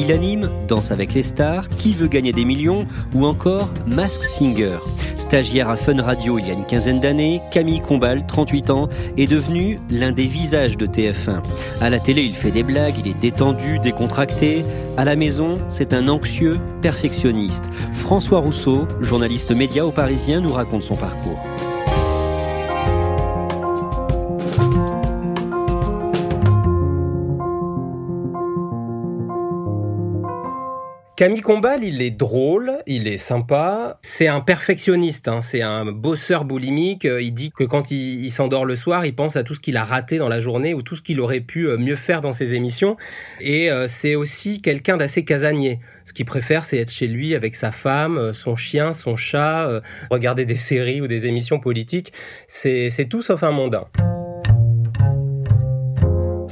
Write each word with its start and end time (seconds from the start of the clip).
Il 0.00 0.12
anime 0.12 0.48
Danse 0.66 0.92
avec 0.92 1.12
les 1.12 1.22
stars, 1.22 1.68
Qui 1.68 1.92
veut 1.92 2.06
gagner 2.06 2.32
des 2.32 2.46
millions 2.46 2.86
ou 3.14 3.26
encore 3.26 3.68
Mask 3.86 4.24
Singer. 4.24 4.78
Stagiaire 5.16 5.68
à 5.68 5.76
Fun 5.76 6.00
Radio 6.00 6.38
il 6.38 6.46
y 6.46 6.50
a 6.50 6.54
une 6.54 6.64
quinzaine 6.64 7.00
d'années, 7.00 7.42
Camille 7.50 7.82
Combal, 7.82 8.24
38 8.26 8.70
ans, 8.70 8.88
est 9.18 9.26
devenu 9.26 9.78
l'un 9.90 10.12
des 10.12 10.24
visages 10.24 10.78
de 10.78 10.86
TF1. 10.86 11.42
À 11.82 11.90
la 11.90 12.00
télé, 12.00 12.22
il 12.22 12.34
fait 12.34 12.50
des 12.50 12.62
blagues, 12.62 12.94
il 12.98 13.10
est 13.10 13.20
détendu, 13.20 13.78
décontracté. 13.78 14.64
À 14.96 15.04
la 15.04 15.16
maison, 15.16 15.56
c'est 15.68 15.92
un 15.92 16.08
anxieux 16.08 16.56
perfectionniste. 16.80 17.64
François 17.92 18.40
Rousseau, 18.40 18.88
journaliste 19.02 19.50
média 19.50 19.84
au 19.84 19.90
Parisien, 19.90 20.40
nous 20.40 20.52
raconte 20.54 20.82
son 20.82 20.96
parcours. 20.96 21.38
Camille 31.20 31.42
Combal, 31.42 31.84
il 31.84 32.00
est 32.00 32.10
drôle, 32.12 32.78
il 32.86 33.06
est 33.06 33.18
sympa. 33.18 33.98
C'est 34.00 34.26
un 34.26 34.40
perfectionniste, 34.40 35.28
hein, 35.28 35.42
c'est 35.42 35.60
un 35.60 35.84
bosseur 35.84 36.46
boulimique. 36.46 37.04
Euh, 37.04 37.20
Il 37.20 37.34
dit 37.34 37.50
que 37.50 37.62
quand 37.62 37.90
il, 37.90 38.30
s'endort 38.30 38.64
le 38.64 38.74
soir, 38.74 39.04
il 39.04 39.14
pense 39.14 39.36
à 39.36 39.42
tout 39.42 39.54
ce 39.54 39.60
qu'il 39.60 39.76
a 39.76 39.84
raté 39.84 40.16
dans 40.16 40.30
la 40.30 40.40
journée 40.40 40.72
ou 40.72 40.80
tout 40.80 40.96
ce 40.96 41.02
qu'il 41.02 41.20
aurait 41.20 41.42
pu 41.42 41.68
euh, 41.68 41.76
mieux 41.76 41.96
faire 41.96 42.22
dans 42.22 42.32
ses 42.32 42.54
émissions. 42.54 42.96
Et 43.38 43.70
euh, 43.70 43.86
c'est 43.86 44.14
aussi 44.14 44.62
quelqu'un 44.62 44.96
d'assez 44.96 45.22
casanier. 45.22 45.78
Ce 46.06 46.14
qu'il 46.14 46.24
préfère, 46.24 46.64
c'est 46.64 46.78
être 46.78 46.90
chez 46.90 47.06
lui 47.06 47.34
avec 47.34 47.54
sa 47.54 47.70
femme, 47.70 48.32
son 48.32 48.56
chien, 48.56 48.94
son 48.94 49.14
chat, 49.14 49.82
regarder 50.10 50.46
des 50.46 50.56
séries 50.56 51.02
ou 51.02 51.06
des 51.06 51.26
émissions 51.26 51.60
politiques. 51.60 52.14
C'est 52.48 52.88
c'est 52.88 53.04
tout 53.04 53.20
sauf 53.20 53.42
un 53.42 53.50
mondain. 53.50 53.84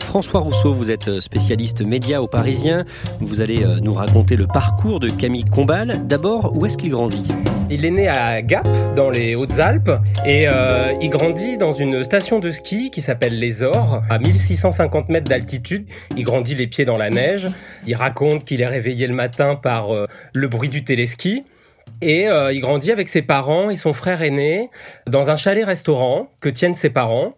François 0.09 0.41
Rousseau, 0.41 0.73
vous 0.73 0.91
êtes 0.91 1.21
spécialiste 1.21 1.83
média 1.83 2.23
au 2.23 2.27
Parisien. 2.27 2.87
Vous 3.21 3.43
allez 3.43 3.63
euh, 3.63 3.79
nous 3.83 3.93
raconter 3.93 4.37
le 4.37 4.47
parcours 4.47 5.01
de 5.01 5.11
Camille 5.11 5.45
Combal. 5.45 6.07
D'abord, 6.07 6.57
où 6.57 6.65
est-ce 6.65 6.79
qu'il 6.79 6.89
grandit? 6.89 7.29
Il 7.69 7.85
est 7.85 7.91
né 7.91 8.09
à 8.09 8.41
Gap, 8.41 8.67
dans 8.97 9.11
les 9.11 9.35
Hautes-Alpes, 9.35 9.91
et 10.25 10.49
euh, 10.49 10.95
il 11.03 11.11
grandit 11.11 11.59
dans 11.59 11.75
une 11.75 12.03
station 12.05 12.39
de 12.39 12.51
ski 12.51 12.91
qui 12.91 13.03
s'appelle 13.03 13.39
Les 13.39 13.63
Ors, 13.63 14.03
à 14.09 14.19
1650 14.19 15.11
mètres 15.11 15.29
d'altitude. 15.29 15.87
Il 16.17 16.25
grandit 16.25 16.55
les 16.55 16.69
pieds 16.69 16.87
dans 16.87 16.97
la 16.97 17.11
neige. 17.11 17.47
Il 17.87 17.95
raconte 17.95 18.47
qu'il 18.47 18.63
est 18.63 18.67
réveillé 18.67 19.09
le 19.09 19.15
matin 19.15 19.57
par 19.57 19.95
euh, 19.95 20.07
le 20.35 20.49
bruit 20.49 20.71
du 20.71 20.85
téléski. 20.85 21.45
Et 22.01 22.29
euh, 22.29 22.53
il 22.53 22.61
grandit 22.61 22.93
avec 22.93 23.09
ses 23.09 23.23
parents 23.23 23.71
et 23.71 23.77
son 23.77 23.93
frère 23.93 24.23
aîné 24.23 24.71
dans 25.07 25.31
un 25.31 25.37
chalet-restaurant 25.37 26.31
que 26.41 26.49
tiennent 26.49 26.75
ses 26.75 26.91
parents. 26.91 27.35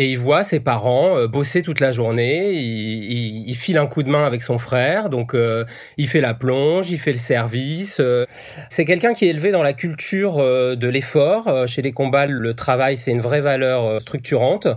Et 0.00 0.06
il 0.12 0.16
voit 0.18 0.44
ses 0.44 0.60
parents 0.60 1.16
euh, 1.18 1.26
bosser 1.26 1.60
toute 1.60 1.80
la 1.80 1.90
journée. 1.90 2.52
Il, 2.52 3.12
il- 3.12 3.48
il 3.48 3.56
file 3.56 3.76
un 3.78 3.86
coup 3.86 4.02
de 4.04 4.08
main 4.08 4.24
avec 4.24 4.42
son 4.42 4.58
frère, 4.58 5.10
donc 5.10 5.34
euh, 5.34 5.64
il 5.96 6.06
fait 6.08 6.20
la 6.20 6.34
plonge, 6.34 6.90
il 6.90 6.98
fait 6.98 7.12
le 7.12 7.18
service. 7.18 7.98
euh. 7.98 8.24
C'est 8.70 8.84
quelqu'un 8.84 9.12
qui 9.12 9.24
est 9.26 9.30
élevé 9.30 9.50
dans 9.50 9.62
la 9.64 9.72
culture 9.72 10.36
de 10.38 10.88
l'effort. 10.88 11.66
Chez 11.66 11.82
les 11.82 11.92
combats, 11.92 12.26
le 12.26 12.54
travail 12.54 12.96
c'est 12.96 13.10
une 13.10 13.20
vraie 13.20 13.40
valeur 13.40 14.00
structurante. 14.00 14.68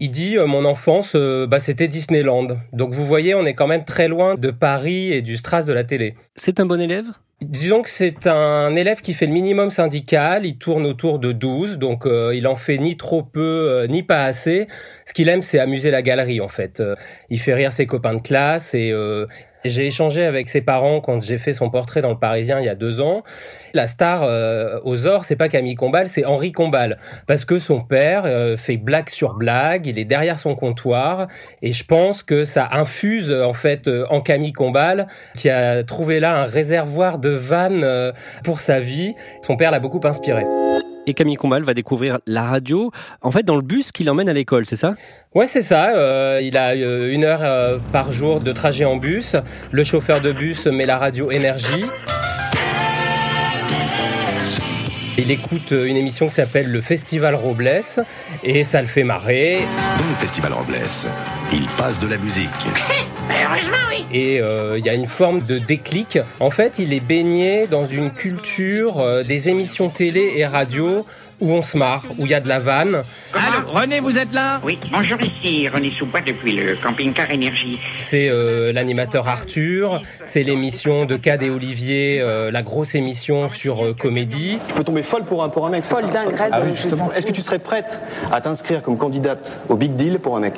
Il 0.00 0.10
dit 0.12 0.36
mon 0.46 0.64
enfance, 0.64 1.14
bah, 1.16 1.60
c'était 1.60 1.88
Disneyland. 1.88 2.46
Donc 2.72 2.92
vous 2.94 3.04
voyez, 3.04 3.34
on 3.34 3.44
est 3.44 3.54
quand 3.54 3.66
même 3.66 3.84
très 3.84 4.08
loin 4.08 4.34
de 4.36 4.50
Paris 4.50 5.12
et 5.12 5.22
du 5.22 5.36
strass 5.36 5.66
de 5.66 5.72
la 5.72 5.84
télé. 5.84 6.14
C'est 6.36 6.60
un 6.60 6.66
bon 6.66 6.80
élève? 6.80 7.06
Disons 7.40 7.82
que 7.82 7.88
c'est 7.88 8.26
un 8.26 8.74
élève 8.74 9.00
qui 9.00 9.14
fait 9.14 9.26
le 9.26 9.32
minimum 9.32 9.70
syndical, 9.70 10.44
il 10.44 10.58
tourne 10.58 10.84
autour 10.86 11.20
de 11.20 11.30
12, 11.30 11.78
donc 11.78 12.04
euh, 12.04 12.34
il 12.34 12.48
en 12.48 12.56
fait 12.56 12.78
ni 12.78 12.96
trop 12.96 13.22
peu 13.22 13.40
euh, 13.40 13.86
ni 13.86 14.02
pas 14.02 14.24
assez. 14.24 14.66
Ce 15.06 15.12
qu'il 15.12 15.28
aime, 15.28 15.42
c'est 15.42 15.60
amuser 15.60 15.92
la 15.92 16.02
galerie 16.02 16.40
en 16.40 16.48
fait. 16.48 16.80
Euh, 16.80 16.96
il 17.30 17.38
fait 17.38 17.54
rire 17.54 17.72
ses 17.72 17.86
copains 17.86 18.14
de 18.14 18.22
classe 18.22 18.74
et 18.74 18.90
euh, 18.90 19.26
j'ai 19.64 19.86
échangé 19.86 20.24
avec 20.24 20.48
ses 20.48 20.60
parents 20.60 21.00
quand 21.00 21.22
j'ai 21.22 21.38
fait 21.38 21.52
son 21.52 21.70
portrait 21.70 22.02
dans 22.02 22.10
le 22.10 22.18
Parisien 22.18 22.60
il 22.60 22.66
y 22.66 22.68
a 22.68 22.74
deux 22.74 23.00
ans. 23.00 23.22
La 23.74 23.86
star 23.86 24.22
euh, 24.22 24.80
aux 24.84 25.06
ors, 25.06 25.24
c'est 25.24 25.36
pas 25.36 25.48
Camille 25.48 25.74
Combal, 25.74 26.06
c'est 26.06 26.24
Henri 26.24 26.52
Combal, 26.52 26.98
parce 27.26 27.44
que 27.44 27.58
son 27.58 27.80
père 27.80 28.22
euh, 28.24 28.56
fait 28.56 28.76
blague 28.76 29.08
sur 29.08 29.34
blague, 29.34 29.86
il 29.86 29.98
est 29.98 30.04
derrière 30.04 30.38
son 30.38 30.54
comptoir, 30.54 31.28
et 31.62 31.72
je 31.72 31.84
pense 31.84 32.22
que 32.22 32.44
ça 32.44 32.68
infuse 32.72 33.32
en 33.32 33.52
fait 33.52 33.88
euh, 33.88 34.06
en 34.10 34.20
Camille 34.20 34.52
Combal, 34.52 35.06
qui 35.34 35.50
a 35.50 35.84
trouvé 35.84 36.20
là 36.20 36.40
un 36.40 36.44
réservoir 36.44 37.18
de 37.18 37.30
vannes 37.30 37.82
euh, 37.84 38.12
pour 38.44 38.60
sa 38.60 38.80
vie. 38.80 39.14
Son 39.46 39.56
père 39.56 39.70
l'a 39.70 39.80
beaucoup 39.80 40.00
inspiré. 40.04 40.44
Et 41.08 41.14
Camille 41.14 41.36
Combal 41.36 41.62
va 41.62 41.72
découvrir 41.72 42.18
la 42.26 42.42
radio, 42.42 42.92
en 43.22 43.30
fait 43.30 43.42
dans 43.42 43.56
le 43.56 43.62
bus 43.62 43.92
qui 43.92 44.04
l'emmène 44.04 44.28
à 44.28 44.34
l'école, 44.34 44.66
c'est 44.66 44.76
ça? 44.76 44.94
Ouais, 45.34 45.46
c'est 45.46 45.62
ça. 45.62 45.92
euh, 45.96 46.38
il 46.42 46.54
a 46.58 46.72
euh, 46.72 47.10
une 47.10 47.24
heure 47.24 47.40
euh, 47.42 47.78
par 47.92 48.12
jour 48.12 48.40
de 48.40 48.52
trajet 48.52 48.84
en 48.84 48.96
bus. 48.96 49.34
Le 49.72 49.84
chauffeur 49.84 50.20
de 50.20 50.32
bus 50.32 50.66
met 50.66 50.84
la 50.84 50.98
radio 50.98 51.30
énergie. 51.30 51.86
Il 55.16 55.30
écoute 55.30 55.70
une 55.70 55.96
émission 55.96 56.28
qui 56.28 56.34
s'appelle 56.34 56.70
le 56.70 56.82
Festival 56.82 57.34
Robles 57.34 57.80
et 58.44 58.64
ça 58.64 58.82
le 58.82 58.86
fait 58.86 59.02
marrer. 59.02 59.60
Dans 59.98 60.08
le 60.10 60.14
festival 60.16 60.52
Robles, 60.52 60.76
il 61.54 61.64
passe 61.78 61.98
de 62.00 62.06
la 62.06 62.18
musique. 62.18 62.50
Et 64.12 64.40
euh, 64.40 64.78
il 64.78 64.84
y 64.84 64.88
a 64.88 64.94
une 64.94 65.06
forme 65.06 65.42
de 65.42 65.58
déclic. 65.58 66.18
En 66.40 66.50
fait, 66.50 66.78
il 66.78 66.92
est 66.92 67.00
baigné 67.04 67.66
dans 67.66 67.86
une 67.86 68.10
culture 68.12 69.00
euh, 69.00 69.22
des 69.22 69.48
émissions 69.48 69.88
télé 69.88 70.32
et 70.36 70.46
radio 70.46 71.04
où 71.40 71.52
on 71.52 71.62
se 71.62 71.76
marre, 71.76 72.02
où 72.18 72.24
il 72.24 72.30
y 72.30 72.34
a 72.34 72.40
de 72.40 72.48
la 72.48 72.58
vanne. 72.58 73.04
Allô, 73.32 73.68
René, 73.68 74.00
vous 74.00 74.18
êtes 74.18 74.32
là? 74.32 74.60
Oui, 74.64 74.78
bonjour 74.90 75.20
ici 75.20 75.68
René 75.68 75.90
Soubois 75.90 76.20
depuis 76.20 76.56
le 76.56 76.76
camping-car 76.76 77.30
énergie. 77.30 77.78
C'est 77.98 78.28
euh, 78.28 78.72
l'animateur 78.72 79.28
Arthur, 79.28 80.02
c'est 80.24 80.42
l'émission 80.42 81.04
de 81.04 81.16
Cad 81.16 81.42
et 81.42 81.50
Olivier, 81.50 82.18
euh, 82.20 82.50
la 82.50 82.62
grosse 82.62 82.94
émission 82.94 83.48
sur 83.50 83.84
euh, 83.84 83.94
comédie. 83.94 84.58
Tu 84.68 84.74
peux 84.74 84.84
tomber 84.84 85.02
folle 85.02 85.24
pour 85.24 85.44
un, 85.44 85.48
pour 85.48 85.66
un 85.66 85.70
mec. 85.70 85.84
Folle 85.84 86.10
dingue, 86.10 86.34
raide, 86.34 86.50
Ah 86.52 86.60
oui, 86.64 86.70
justement. 86.74 87.12
Est-ce 87.12 87.26
que 87.26 87.32
tu 87.32 87.42
serais 87.42 87.60
prête 87.60 88.00
à 88.32 88.40
t'inscrire 88.40 88.82
comme 88.82 88.98
candidate 88.98 89.60
au 89.68 89.76
Big 89.76 89.94
Deal 89.94 90.18
pour 90.18 90.36
un 90.36 90.40
mec? 90.40 90.54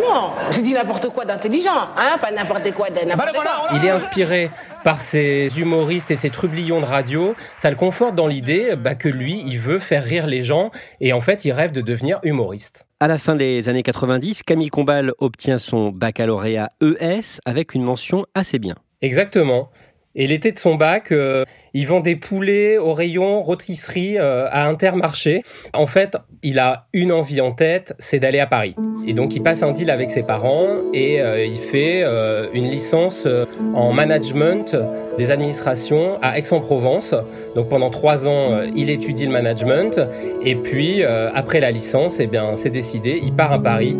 Bah 0.00 0.06
non, 0.08 0.30
j'ai 0.50 0.62
dit 0.62 0.72
n'importe 0.72 1.08
quoi 1.08 1.24
d'intelligent, 1.24 1.70
hein, 1.96 2.18
pas 2.20 2.30
n'importe 2.30 2.72
quoi 2.72 2.90
de 2.90 3.06
n'importe 3.06 3.32
quoi. 3.32 3.68
Il 3.74 3.84
est 3.84 3.90
inspiré 3.90 4.50
par 4.84 5.00
ses 5.00 5.50
humoristes 5.56 6.10
et 6.10 6.16
ses 6.16 6.30
trublions 6.30 6.80
de 6.80 6.86
radio. 6.86 7.34
Ça 7.56 7.70
le 7.70 7.76
conforte 7.76 8.14
dans 8.14 8.26
l'idée 8.26 8.76
bah, 8.76 8.94
que 8.94 9.08
lui, 9.08 9.42
il 9.46 9.58
veut 9.58 9.78
faire 9.78 10.02
rire 10.02 10.26
les 10.26 10.42
gens 10.42 10.70
et 11.00 11.12
en 11.12 11.20
fait, 11.20 11.44
il 11.44 11.52
rêve 11.52 11.72
de 11.72 11.80
devenir 11.80 12.18
humoriste. 12.22 12.86
À 13.00 13.08
la 13.08 13.18
fin 13.18 13.34
des 13.34 13.68
années 13.68 13.82
90, 13.82 14.42
Camille 14.42 14.68
Combal 14.68 15.12
obtient 15.18 15.58
son 15.58 15.90
baccalauréat 15.90 16.70
ES 16.82 17.40
avec 17.44 17.74
une 17.74 17.82
mention 17.82 18.26
assez 18.34 18.58
bien. 18.58 18.74
Exactement. 19.02 19.70
Et 20.16 20.26
l'été 20.26 20.50
de 20.50 20.58
son 20.58 20.74
bac, 20.74 21.12
euh, 21.12 21.44
il 21.72 21.86
vend 21.86 22.00
des 22.00 22.16
poulets 22.16 22.78
au 22.78 22.94
rayon 22.94 23.42
rôtisserie 23.42 24.18
euh, 24.18 24.48
à 24.50 24.66
Intermarché. 24.66 25.42
En 25.72 25.86
fait, 25.86 26.16
il 26.42 26.58
a 26.58 26.86
une 26.92 27.12
envie 27.12 27.40
en 27.40 27.52
tête, 27.52 27.94
c'est 28.00 28.18
d'aller 28.18 28.40
à 28.40 28.46
Paris. 28.46 28.74
Et 29.06 29.12
donc, 29.12 29.36
il 29.36 29.42
passe 29.42 29.62
un 29.62 29.70
deal 29.70 29.88
avec 29.88 30.10
ses 30.10 30.24
parents 30.24 30.66
et 30.92 31.20
euh, 31.20 31.44
il 31.44 31.58
fait 31.58 32.02
euh, 32.02 32.48
une 32.52 32.64
licence 32.64 33.22
euh, 33.24 33.46
en 33.74 33.92
management 33.92 34.76
des 35.16 35.30
administrations 35.30 36.18
à 36.22 36.38
Aix-en-Provence. 36.38 37.14
Donc, 37.54 37.68
pendant 37.68 37.90
trois 37.90 38.26
ans, 38.26 38.52
euh, 38.52 38.66
il 38.74 38.90
étudie 38.90 39.26
le 39.26 39.32
management. 39.32 40.00
Et 40.44 40.56
puis, 40.56 41.04
après 41.04 41.60
la 41.60 41.70
licence, 41.70 42.18
eh 42.18 42.26
bien, 42.26 42.56
c'est 42.56 42.70
décidé, 42.70 43.20
il 43.22 43.32
part 43.32 43.52
à 43.52 43.62
Paris. 43.62 43.96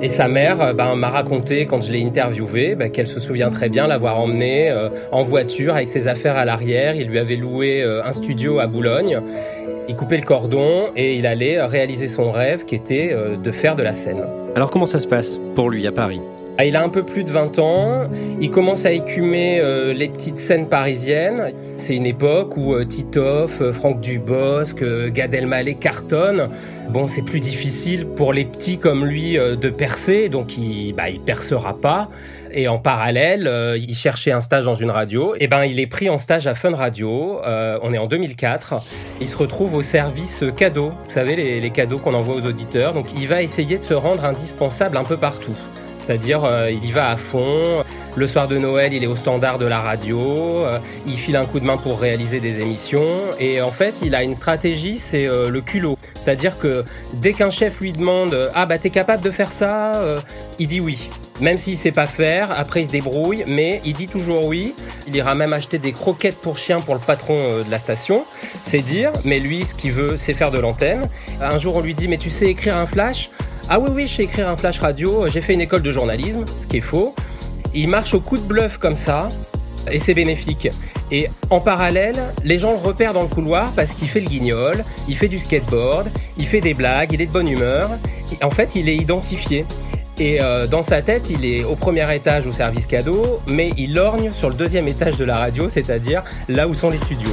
Et 0.00 0.08
sa 0.08 0.28
mère 0.28 0.60
euh, 0.62 0.72
ben, 0.72 0.94
m'a 0.94 1.08
raconté, 1.08 1.66
quand 1.66 1.82
je 1.82 1.92
l'ai 1.92 2.04
interviewé, 2.04 2.76
ben, 2.76 2.88
qu'elle 2.88 3.08
se 3.08 3.18
souvient 3.18 3.50
très 3.50 3.68
bien 3.68 3.88
l'avoir 3.88 4.20
emmené 4.20 4.70
euh, 4.70 4.90
en 5.10 5.24
voiture 5.24 5.74
avec 5.74 5.88
ses 5.88 6.06
affaires 6.06 6.36
à 6.36 6.44
l'arrière. 6.44 6.94
Il 6.94 7.08
lui 7.08 7.18
avait 7.18 7.34
loué 7.34 7.82
euh, 7.82 8.04
un 8.04 8.12
studio 8.12 8.60
à 8.60 8.68
Boulogne. 8.68 9.20
Il 9.88 9.96
coupait 9.96 10.18
le 10.18 10.22
cordon 10.22 10.90
et 10.94 11.16
il 11.16 11.26
allait 11.26 11.60
réaliser 11.62 12.06
son 12.06 12.30
rêve 12.30 12.64
qui 12.64 12.76
était 12.76 13.10
euh, 13.12 13.36
de 13.36 13.50
faire 13.50 13.74
de 13.74 13.82
la 13.82 13.92
scène. 13.92 14.22
Alors 14.54 14.70
comment 14.70 14.86
ça 14.86 15.00
se 15.00 15.06
passe 15.08 15.40
pour 15.56 15.68
lui 15.68 15.84
à 15.86 15.92
Paris? 15.92 16.20
Ah, 16.60 16.64
il 16.64 16.74
a 16.74 16.82
un 16.82 16.88
peu 16.88 17.04
plus 17.04 17.22
de 17.22 17.30
20 17.30 17.60
ans, 17.60 18.08
il 18.40 18.50
commence 18.50 18.84
à 18.84 18.90
écumer 18.90 19.60
euh, 19.60 19.92
les 19.92 20.08
petites 20.08 20.38
scènes 20.38 20.68
parisiennes. 20.68 21.52
C'est 21.76 21.94
une 21.94 22.04
époque 22.04 22.56
où 22.56 22.74
euh, 22.74 22.84
Titoff, 22.84 23.60
euh, 23.60 23.72
Franck 23.72 24.00
Dubosc, 24.00 24.82
Gad 25.12 25.34
Elmaleh 25.34 25.76
cartonnent. 25.76 26.48
Bon, 26.90 27.06
c'est 27.06 27.22
plus 27.22 27.38
difficile 27.38 28.06
pour 28.06 28.32
les 28.32 28.44
petits 28.44 28.76
comme 28.76 29.04
lui 29.04 29.34
de 29.34 29.70
percer, 29.70 30.28
donc 30.28 30.58
il, 30.58 30.94
bah, 30.94 31.08
il 31.08 31.20
percera 31.20 31.80
pas. 31.80 32.10
Et 32.50 32.66
en 32.66 32.78
parallèle, 32.78 33.48
il 33.76 33.94
cherchait 33.94 34.32
un 34.32 34.40
stage 34.40 34.64
dans 34.64 34.74
une 34.74 34.90
radio. 34.90 35.34
Et 35.38 35.46
ben, 35.46 35.64
il 35.64 35.78
est 35.78 35.86
pris 35.86 36.08
en 36.08 36.18
stage 36.18 36.48
à 36.48 36.56
Fun 36.56 36.74
Radio. 36.74 37.40
on 37.44 37.92
est 37.92 37.98
en 37.98 38.06
2004. 38.06 38.82
Il 39.20 39.26
se 39.26 39.36
retrouve 39.36 39.74
au 39.74 39.82
service 39.82 40.42
cadeau. 40.56 40.90
Vous 41.04 41.10
savez, 41.10 41.60
les 41.60 41.70
cadeaux 41.70 41.98
qu'on 41.98 42.14
envoie 42.14 42.36
aux 42.36 42.46
auditeurs. 42.46 42.94
Donc, 42.94 43.08
il 43.14 43.28
va 43.28 43.42
essayer 43.42 43.76
de 43.76 43.84
se 43.84 43.94
rendre 43.94 44.24
indispensable 44.24 44.96
un 44.96 45.04
peu 45.04 45.18
partout. 45.18 45.54
C'est-à-dire, 46.08 46.42
euh, 46.46 46.70
il 46.70 46.86
y 46.86 46.90
va 46.90 47.10
à 47.10 47.16
fond. 47.16 47.84
Le 48.16 48.26
soir 48.26 48.48
de 48.48 48.56
Noël, 48.56 48.94
il 48.94 49.04
est 49.04 49.06
au 49.06 49.14
standard 49.14 49.58
de 49.58 49.66
la 49.66 49.78
radio. 49.78 50.18
Euh, 50.64 50.78
il 51.06 51.18
file 51.18 51.36
un 51.36 51.44
coup 51.44 51.60
de 51.60 51.66
main 51.66 51.76
pour 51.76 52.00
réaliser 52.00 52.40
des 52.40 52.60
émissions. 52.60 53.10
Et 53.38 53.60
en 53.60 53.70
fait, 53.70 53.94
il 54.00 54.14
a 54.14 54.22
une 54.22 54.34
stratégie, 54.34 54.96
c'est 54.96 55.26
euh, 55.26 55.50
le 55.50 55.60
culot. 55.60 55.98
C'est-à-dire 56.14 56.56
que 56.56 56.82
dès 57.12 57.34
qu'un 57.34 57.50
chef 57.50 57.80
lui 57.80 57.92
demande 57.92 58.50
Ah, 58.54 58.64
bah, 58.64 58.78
t'es 58.78 58.88
capable 58.88 59.22
de 59.22 59.30
faire 59.30 59.52
ça 59.52 59.92
Il 60.58 60.66
dit 60.66 60.80
oui. 60.80 61.10
Même 61.42 61.58
s'il 61.58 61.76
sait 61.76 61.92
pas 61.92 62.06
faire, 62.06 62.58
après 62.58 62.80
il 62.80 62.86
se 62.86 62.90
débrouille, 62.90 63.44
mais 63.46 63.82
il 63.84 63.92
dit 63.92 64.08
toujours 64.08 64.46
oui. 64.46 64.74
Il 65.06 65.14
ira 65.14 65.34
même 65.34 65.52
acheter 65.52 65.78
des 65.78 65.92
croquettes 65.92 66.38
pour 66.38 66.56
chiens 66.56 66.80
pour 66.80 66.94
le 66.94 67.00
patron 67.00 67.36
de 67.36 67.70
la 67.70 67.78
station. 67.78 68.24
C'est 68.64 68.80
dire, 68.80 69.12
mais 69.24 69.40
lui, 69.40 69.66
ce 69.66 69.74
qu'il 69.74 69.92
veut, 69.92 70.16
c'est 70.16 70.32
faire 70.32 70.50
de 70.50 70.58
l'antenne. 70.58 71.06
Un 71.42 71.58
jour, 71.58 71.76
on 71.76 71.80
lui 71.80 71.92
dit 71.92 72.08
Mais 72.08 72.16
tu 72.16 72.30
sais 72.30 72.46
écrire 72.46 72.78
un 72.78 72.86
flash? 72.86 73.28
Ah 73.68 73.78
oui, 73.78 73.90
oui, 73.92 74.06
je 74.06 74.16
sais 74.16 74.24
écrire 74.24 74.48
un 74.48 74.56
flash 74.56 74.78
radio, 74.78 75.28
j'ai 75.28 75.40
fait 75.40 75.52
une 75.52 75.60
école 75.60 75.82
de 75.82 75.90
journalisme, 75.90 76.44
ce 76.60 76.66
qui 76.66 76.78
est 76.78 76.82
faux. 76.82 77.14
Il 77.74 77.88
marche 77.88 78.14
au 78.14 78.20
coup 78.20 78.38
de 78.38 78.42
bluff 78.42 78.78
comme 78.78 78.96
ça, 78.96 79.28
et 79.90 79.98
c'est 79.98 80.14
bénéfique. 80.14 80.68
Et 81.10 81.28
en 81.50 81.60
parallèle, 81.60 82.16
les 82.44 82.58
gens 82.58 82.72
le 82.72 82.78
repèrent 82.78 83.12
dans 83.12 83.22
le 83.22 83.28
couloir 83.28 83.72
parce 83.72 83.92
qu'il 83.92 84.08
fait 84.08 84.20
le 84.20 84.28
guignol, 84.28 84.84
il 85.08 85.16
fait 85.16 85.28
du 85.28 85.38
skateboard, 85.38 86.08
il 86.36 86.46
fait 86.46 86.60
des 86.60 86.74
blagues, 86.74 87.12
il 87.12 87.20
est 87.20 87.26
de 87.26 87.32
bonne 87.32 87.48
humeur. 87.48 87.90
En 88.42 88.50
fait, 88.50 88.74
il 88.74 88.88
est 88.88 88.96
identifié. 88.96 89.64
Et 90.18 90.40
euh, 90.40 90.66
dans 90.66 90.82
sa 90.82 91.00
tête, 91.00 91.30
il 91.30 91.44
est 91.44 91.62
au 91.62 91.76
premier 91.76 92.12
étage 92.14 92.46
au 92.46 92.52
service 92.52 92.86
cadeau, 92.86 93.40
mais 93.46 93.70
il 93.76 93.94
lorgne 93.94 94.32
sur 94.32 94.48
le 94.48 94.54
deuxième 94.54 94.88
étage 94.88 95.16
de 95.16 95.24
la 95.24 95.36
radio, 95.36 95.68
c'est-à-dire 95.68 96.24
là 96.48 96.66
où 96.66 96.74
sont 96.74 96.90
les 96.90 96.98
studios. 96.98 97.30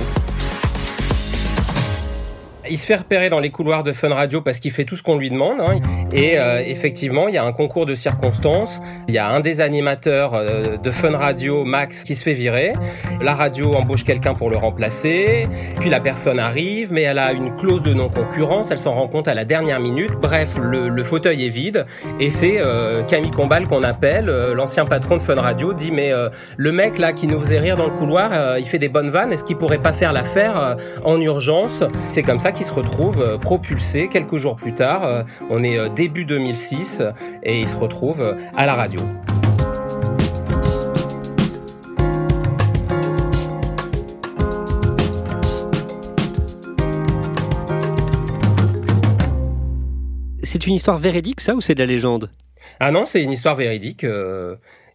Il 2.70 2.78
se 2.78 2.86
fait 2.86 2.96
repérer 2.96 3.30
dans 3.30 3.40
les 3.40 3.52
couloirs 3.52 3.84
de 3.84 3.94
Fun 3.94 4.10
Radio 4.10 4.42
parce 4.42 4.60
qu'il 4.60 4.72
fait 4.72 4.86
tout 4.86 4.96
ce 4.96 5.04
qu'on 5.04 5.18
lui 5.18 5.30
demande. 5.30 5.62
Hein. 5.62 5.80
Et 6.12 6.38
euh, 6.38 6.62
effectivement, 6.66 7.28
il 7.28 7.36
y 7.36 7.38
a 7.38 7.44
un 7.44 7.52
concours 7.52 7.86
de 7.86 7.96
circonstances. 7.96 8.82
Il 9.08 9.14
y 9.14 9.18
a 9.18 9.28
un 9.28 9.40
des 9.40 9.62
animateurs 9.62 10.34
euh, 10.34 10.78
de 10.78 10.92
Fun 10.92 11.16
Radio, 11.16 11.64
Max, 11.64 12.04
qui 12.04 12.16
se 12.16 12.24
fait 12.24 12.34
virer. 12.34 12.74
La 13.22 13.36
radio 13.36 13.74
embauche 13.76 14.04
quelqu'un 14.04 14.34
pour 14.34 14.50
le 14.50 14.58
remplacer. 14.58 15.46
Puis 15.80 15.90
la 15.90 16.00
personne 16.00 16.40
arrive, 16.40 16.92
mais 16.92 17.04
elle 17.04 17.20
a 17.20 17.34
une 17.34 17.56
clause 17.56 17.84
de 17.84 17.94
non-concurrence. 17.94 18.72
Elle 18.72 18.80
s'en 18.80 18.96
rend 18.96 19.08
compte 19.08 19.28
à 19.28 19.34
la 19.34 19.46
dernière 19.46 19.80
minute. 19.80 20.12
Bref, 20.22 20.58
le, 20.60 21.04
fauteuil 21.04 21.46
est 21.46 21.50
vide. 21.50 21.86
Et 22.20 22.30
c'est 22.30 22.60
euh, 22.60 23.04
Camille 23.04 23.32
Combal 23.32 23.68
qu'on 23.68 23.84
appelle, 23.84 24.26
l'ancien 24.26 24.86
patron 24.86 25.18
de 25.18 25.22
Fun 25.22 25.36
Radio, 25.36 25.74
dit 25.74 25.92
mais 25.92 26.12
le 26.58 26.72
mec 26.72 26.98
là 26.98 27.14
qui 27.14 27.28
nous 27.28 27.40
faisait 27.44 27.60
rire 27.60 27.78
dans 27.78 27.86
le 27.86 27.92
couloir, 27.92 28.58
il 28.58 28.66
fait 28.66 28.80
des 28.80 28.90
bonnes 28.90 29.12
vannes. 29.12 29.32
Est-ce 29.32 29.44
qu'il 29.44 29.58
pourrait 29.58 29.78
pas 29.78 29.94
faire 29.94 30.14
l'affaire 30.14 30.78
en 31.04 31.22
urgence? 31.22 31.84
C'est 32.12 32.24
comme 32.24 32.40
ça 32.40 32.52
qui 32.56 32.64
se 32.64 32.72
retrouve 32.72 33.22
euh, 33.22 33.38
propulsé 33.38 34.08
quelques 34.08 34.38
jours 34.38 34.56
plus 34.56 34.74
tard. 34.74 35.04
Euh, 35.04 35.24
on 35.50 35.64
est 35.64 35.78
euh, 35.78 35.90
début 35.90 36.26
2006 36.26 37.02
et 37.44 37.60
il 37.60 37.68
se 37.68 37.76
retrouve 37.76 38.36
à 38.56 38.66
la 38.66 38.76
radio. 38.76 39.02
C'est 50.44 50.66
une 50.66 50.74
histoire 50.74 50.98
véridique, 50.98 51.42
ça, 51.42 51.54
ou 51.54 51.62
c'est 51.62 51.76
de 51.76 51.80
la 51.80 51.86
légende? 51.86 52.30
Ah 52.80 52.92
non, 52.92 53.06
c'est 53.06 53.22
une 53.22 53.32
histoire 53.32 53.56
véridique. 53.56 54.06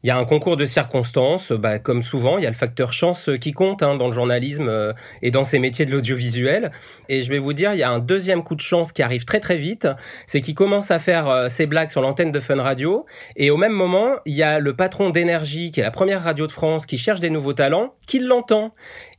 Il 0.03 0.07
y 0.07 0.11
a 0.11 0.17
un 0.17 0.25
concours 0.25 0.57
de 0.57 0.65
circonstances, 0.65 1.53
bah, 1.53 1.79
comme 1.79 2.03
souvent, 2.03 2.39
il 2.39 2.45
y 2.45 2.47
a 2.47 2.51
le 2.51 2.57
facteur 2.57 2.91
chance 2.91 3.29
qui 3.39 3.53
compte 3.53 3.83
hein, 3.83 3.97
dans 3.97 4.07
le 4.07 4.13
journalisme 4.13 4.69
euh, 4.69 4.95
et 5.21 5.31
dans 5.31 5.45
ces 5.45 5.59
métiers 5.59 5.85
de 5.85 5.93
l'audiovisuel. 5.93 6.71
Et 7.11 7.21
je 7.21 7.29
vais 7.29 7.39
vous 7.39 7.53
dire, 7.53 7.75
il 7.75 7.79
y 7.81 7.83
a 7.83 7.91
un 7.91 7.99
deuxième 7.99 8.43
coup 8.43 8.55
de 8.55 8.63
chance 8.63 8.93
qui 8.93 9.03
arrive 9.03 9.27
très 9.27 9.41
très 9.41 9.59
vite, 9.59 9.89
c'est 10.27 10.41
qu'il 10.41 10.55
commence 10.55 10.91
à 10.91 10.99
faire 10.99 11.29
euh, 11.29 11.49
ses 11.49 11.67
blagues 11.67 11.91
sur 11.91 12.01
l'antenne 12.01 12.33
de 12.33 12.41
Fun 12.41 12.63
Radio. 12.63 13.05
Et 13.37 13.51
au 13.51 13.59
même 13.59 13.73
moment, 13.73 14.13
il 14.25 14.35
y 14.35 14.43
a 14.43 14.59
le 14.59 14.75
patron 14.75 15.11
d'énergie, 15.11 15.71
qui 15.71 15.81
est 15.81 15.85
la 15.85 15.91
première 15.91 16.23
radio 16.23 16.47
de 16.47 16.53
France, 16.53 16.87
qui 16.87 16.97
cherche 16.97 17.21
des 17.21 17.31
nouveaux 17.31 17.53
talents, 17.53 17.95
qui 18.07 18.21
l'entend 18.21 18.75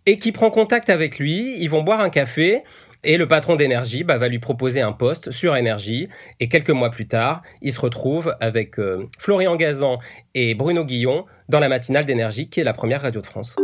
et 0.08 0.18
qui 0.18 0.32
prend 0.32 0.50
contact 0.50 0.90
avec 0.90 1.20
lui. 1.20 1.58
Ils 1.60 1.70
vont 1.70 1.84
boire 1.84 2.02
un 2.02 2.10
café 2.10 2.64
et 3.04 3.18
le 3.18 3.28
patron 3.28 3.56
d'énergie 3.56 4.04
bah, 4.04 4.18
va 4.18 4.28
lui 4.28 4.40
proposer 4.40 4.82
un 4.82 4.92
poste 4.92 5.32
sur 5.32 5.56
énergie. 5.56 6.08
Et 6.40 6.48
quelques 6.48 6.70
mois 6.70 6.92
plus 6.92 7.08
tard, 7.08 7.42
il 7.62 7.72
se 7.72 7.80
retrouve 7.80 8.36
avec 8.40 8.80
euh, 8.80 9.08
Florian 9.18 9.56
Gazan 9.56 10.00
et 10.36 10.54
Bruno 10.56 10.84
Guillon 10.84 11.26
dans 11.50 11.60
la 11.60 11.70
matinale 11.70 12.06
d'énergie, 12.06 12.50
qui 12.50 12.60
est 12.60 12.64
la 12.64 12.74
première 12.74 13.02
radio 13.02 13.22
de 13.22 13.26
France. 13.26 13.56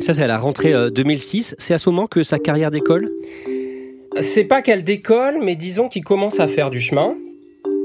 Ça, 0.00 0.14
c'est 0.14 0.22
à 0.22 0.26
la 0.26 0.38
rentrée 0.38 0.72
2006. 0.90 1.52
Euh, 1.52 1.56
c'est 1.58 1.74
à 1.74 1.78
ce 1.78 1.90
moment 1.90 2.06
que 2.06 2.22
sa 2.22 2.38
carrière 2.38 2.70
décolle? 2.70 3.10
C'est 4.20 4.44
pas 4.44 4.62
qu'elle 4.62 4.84
décolle, 4.84 5.38
mais 5.42 5.56
disons 5.56 5.88
qu'il 5.88 6.04
commence 6.04 6.40
à 6.40 6.48
faire 6.48 6.70
du 6.70 6.80
chemin 6.80 7.14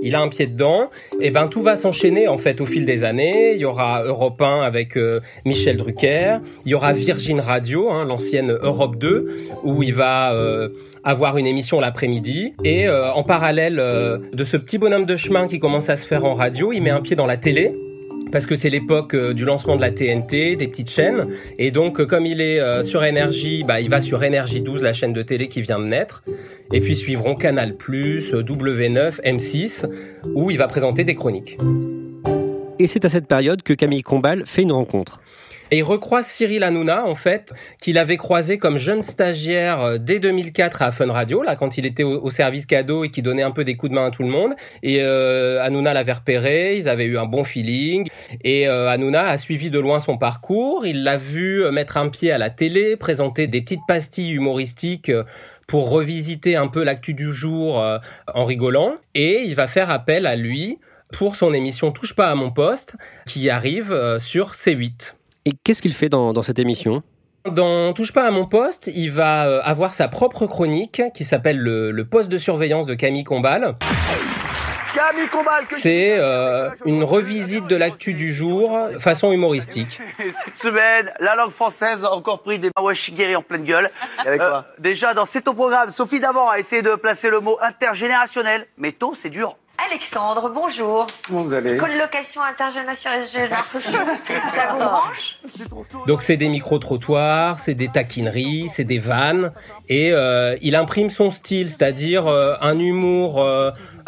il 0.01 0.15
a 0.15 0.21
un 0.21 0.27
pied 0.27 0.47
dedans, 0.47 0.89
et 1.21 1.31
ben 1.31 1.47
tout 1.47 1.61
va 1.61 1.75
s'enchaîner 1.75 2.27
en 2.27 2.37
fait 2.37 2.61
au 2.61 2.65
fil 2.65 2.85
des 2.85 3.03
années. 3.03 3.53
Il 3.53 3.59
y 3.59 3.65
aura 3.65 4.03
Europe 4.03 4.41
1 4.41 4.61
avec 4.61 4.97
euh, 4.97 5.19
Michel 5.45 5.77
Drucker, 5.77 6.37
il 6.65 6.71
y 6.71 6.75
aura 6.75 6.93
Virgin 6.93 7.39
Radio, 7.39 7.89
hein, 7.89 8.05
l'ancienne 8.05 8.57
Europe 8.61 8.97
2, 8.97 9.49
où 9.63 9.83
il 9.83 9.93
va 9.93 10.33
euh, 10.33 10.69
avoir 11.03 11.37
une 11.37 11.47
émission 11.47 11.79
l'après-midi. 11.79 12.53
Et 12.63 12.87
euh, 12.87 13.11
en 13.13 13.23
parallèle 13.23 13.75
de 13.75 14.43
ce 14.43 14.57
petit 14.57 14.77
bonhomme 14.77 15.05
de 15.05 15.17
chemin 15.17 15.47
qui 15.47 15.59
commence 15.59 15.89
à 15.89 15.95
se 15.95 16.05
faire 16.05 16.25
en 16.25 16.35
radio, 16.35 16.71
il 16.71 16.81
met 16.81 16.89
un 16.89 17.01
pied 17.01 17.15
dans 17.15 17.27
la 17.27 17.37
télé 17.37 17.71
parce 18.31 18.47
que 18.47 18.55
c'est 18.55 18.69
l'époque 18.69 19.15
du 19.15 19.45
lancement 19.45 19.77
de 19.77 19.81
la 19.81 19.91
TNT, 19.91 20.57
des 20.57 20.67
petites 20.67 20.89
chaînes. 20.89 21.27
Et 21.57 21.71
donc, 21.71 22.03
comme 22.05 22.25
il 22.25 22.41
est 22.41 22.83
sur 22.83 23.03
Énergie, 23.05 23.63
bah, 23.63 23.79
il 23.79 23.89
va 23.89 24.01
sur 24.01 24.23
Énergie 24.23 24.61
12, 24.61 24.81
la 24.81 24.93
chaîne 24.93 25.13
de 25.13 25.21
télé 25.21 25.47
qui 25.47 25.61
vient 25.61 25.79
de 25.79 25.85
naître. 25.85 26.23
Et 26.73 26.81
puis 26.81 26.95
suivront 26.95 27.35
Canal+, 27.35 27.73
W9, 27.73 29.21
M6, 29.21 29.85
où 30.33 30.51
il 30.51 30.57
va 30.57 30.67
présenter 30.67 31.03
des 31.03 31.15
chroniques. 31.15 31.57
Et 32.79 32.87
c'est 32.87 33.05
à 33.05 33.09
cette 33.09 33.27
période 33.27 33.61
que 33.63 33.73
Camille 33.73 34.03
Combal 34.03 34.43
fait 34.45 34.63
une 34.63 34.71
rencontre. 34.71 35.21
Et 35.71 35.79
il 35.79 35.83
recroise 35.83 36.27
Cyril 36.27 36.63
Hanouna, 36.63 37.07
en 37.07 37.15
fait, 37.15 37.51
qu'il 37.81 37.97
avait 37.97 38.17
croisé 38.17 38.59
comme 38.59 38.77
jeune 38.77 39.01
stagiaire 39.01 39.81
euh, 39.81 39.97
dès 39.97 40.19
2004 40.19 40.83
à 40.83 40.91
Fun 40.91 41.11
Radio, 41.11 41.41
là, 41.41 41.55
quand 41.55 41.77
il 41.77 41.87
était 41.87 42.03
au, 42.03 42.29
service 42.29 42.67
cadeau 42.67 43.03
et 43.03 43.09
qui 43.09 43.23
donnait 43.23 43.41
un 43.41 43.51
peu 43.51 43.63
des 43.63 43.75
coups 43.75 43.89
de 43.89 43.95
main 43.95 44.05
à 44.05 44.11
tout 44.11 44.21
le 44.21 44.29
monde. 44.29 44.53
Et 44.83 44.99
euh, 45.01 45.63
Hanouna 45.63 45.93
l'avait 45.93 46.13
repéré, 46.13 46.77
ils 46.77 46.87
avaient 46.87 47.05
eu 47.05 47.17
un 47.17 47.25
bon 47.25 47.43
feeling. 47.43 48.07
Et 48.43 48.67
euh, 48.67 48.89
Hanouna 48.89 49.25
a 49.25 49.37
suivi 49.37 49.71
de 49.71 49.79
loin 49.79 49.99
son 49.99 50.17
parcours. 50.17 50.85
Il 50.85 51.03
l'a 51.03 51.17
vu 51.17 51.63
euh, 51.63 51.71
mettre 51.71 51.97
un 51.97 52.09
pied 52.09 52.31
à 52.31 52.37
la 52.37 52.51
télé, 52.51 52.95
présenter 52.95 53.47
des 53.47 53.61
petites 53.61 53.85
pastilles 53.87 54.33
humoristiques 54.33 55.11
pour 55.67 55.89
revisiter 55.89 56.55
un 56.55 56.67
peu 56.67 56.83
l'actu 56.83 57.13
du 57.13 57.33
jour 57.33 57.79
euh, 57.79 57.97
en 58.33 58.45
rigolant. 58.45 58.95
Et 59.13 59.43
il 59.45 59.55
va 59.55 59.67
faire 59.67 59.89
appel 59.89 60.25
à 60.25 60.35
lui 60.35 60.79
pour 61.11 61.35
son 61.35 61.53
émission 61.53 61.91
Touche 61.91 62.13
pas 62.13 62.29
à 62.29 62.35
mon 62.35 62.51
poste, 62.51 62.95
qui 63.27 63.49
arrive 63.49 63.91
euh, 63.91 64.19
sur 64.19 64.51
C8. 64.51 65.13
Et 65.45 65.51
qu'est-ce 65.63 65.81
qu'il 65.81 65.93
fait 65.93 66.09
dans, 66.09 66.41
cette 66.41 66.59
émission? 66.59 67.03
Dans 67.49 67.93
Touche 67.93 68.11
pas 68.11 68.27
à 68.27 68.31
mon 68.31 68.45
poste, 68.45 68.91
il 68.93 69.11
va 69.11 69.45
euh, 69.45 69.61
avoir 69.63 69.93
sa 69.93 70.07
propre 70.07 70.47
chronique 70.47 71.01
qui 71.13 71.23
s'appelle 71.23 71.57
le, 71.57 71.91
le, 71.91 72.05
poste 72.05 72.29
de 72.29 72.37
surveillance 72.37 72.85
de 72.85 72.95
Camille 72.95 73.23
Combal. 73.23 73.75
C'est 75.79 76.17
euh, 76.19 76.69
une 76.85 77.03
revisite 77.03 77.67
de 77.67 77.75
l'actu 77.75 78.13
du 78.13 78.33
jour, 78.33 78.79
façon 78.99 79.31
humoristique. 79.31 79.99
Cette 80.17 80.57
semaine, 80.57 81.11
la 81.19 81.35
langue 81.35 81.51
française 81.51 82.05
a 82.05 82.13
encore 82.13 82.41
pris 82.41 82.59
des 82.59 82.69
mawashigiri 82.75 83.35
en 83.35 83.41
pleine 83.41 83.63
gueule. 83.63 83.91
Euh, 84.25 84.61
déjà, 84.79 85.13
dans 85.13 85.25
C'est 85.25 85.47
au 85.47 85.53
programme, 85.53 85.89
Sophie 85.89 86.19
Davant 86.19 86.49
a 86.49 86.59
essayé 86.59 86.81
de 86.81 86.95
placer 86.95 87.29
le 87.29 87.39
mot 87.39 87.57
intergénérationnel, 87.61 88.67
mais 88.77 88.91
tôt, 88.91 89.13
c'est 89.15 89.29
dur. 89.29 89.57
Alexandre, 89.91 90.49
bonjour. 90.55 91.05
Comment 91.27 91.43
vous 91.43 91.53
allez? 91.53 91.75
Colocation 91.75 92.41
internationale, 92.41 93.27
ça 93.27 94.67
vous 94.71 94.77
branche? 94.77 95.39
Donc 96.07 96.23
c'est 96.23 96.37
des 96.37 96.47
micro-trottoirs, 96.47 97.59
c'est 97.59 97.73
des 97.73 97.89
taquineries, 97.89 98.69
c'est 98.73 98.85
des 98.85 98.99
vannes, 98.99 99.51
et 99.89 100.13
euh, 100.13 100.55
il 100.61 100.77
imprime 100.77 101.09
son 101.09 101.29
style, 101.29 101.69
c'est-à-dire 101.69 102.25
un 102.27 102.79
humour 102.79 103.45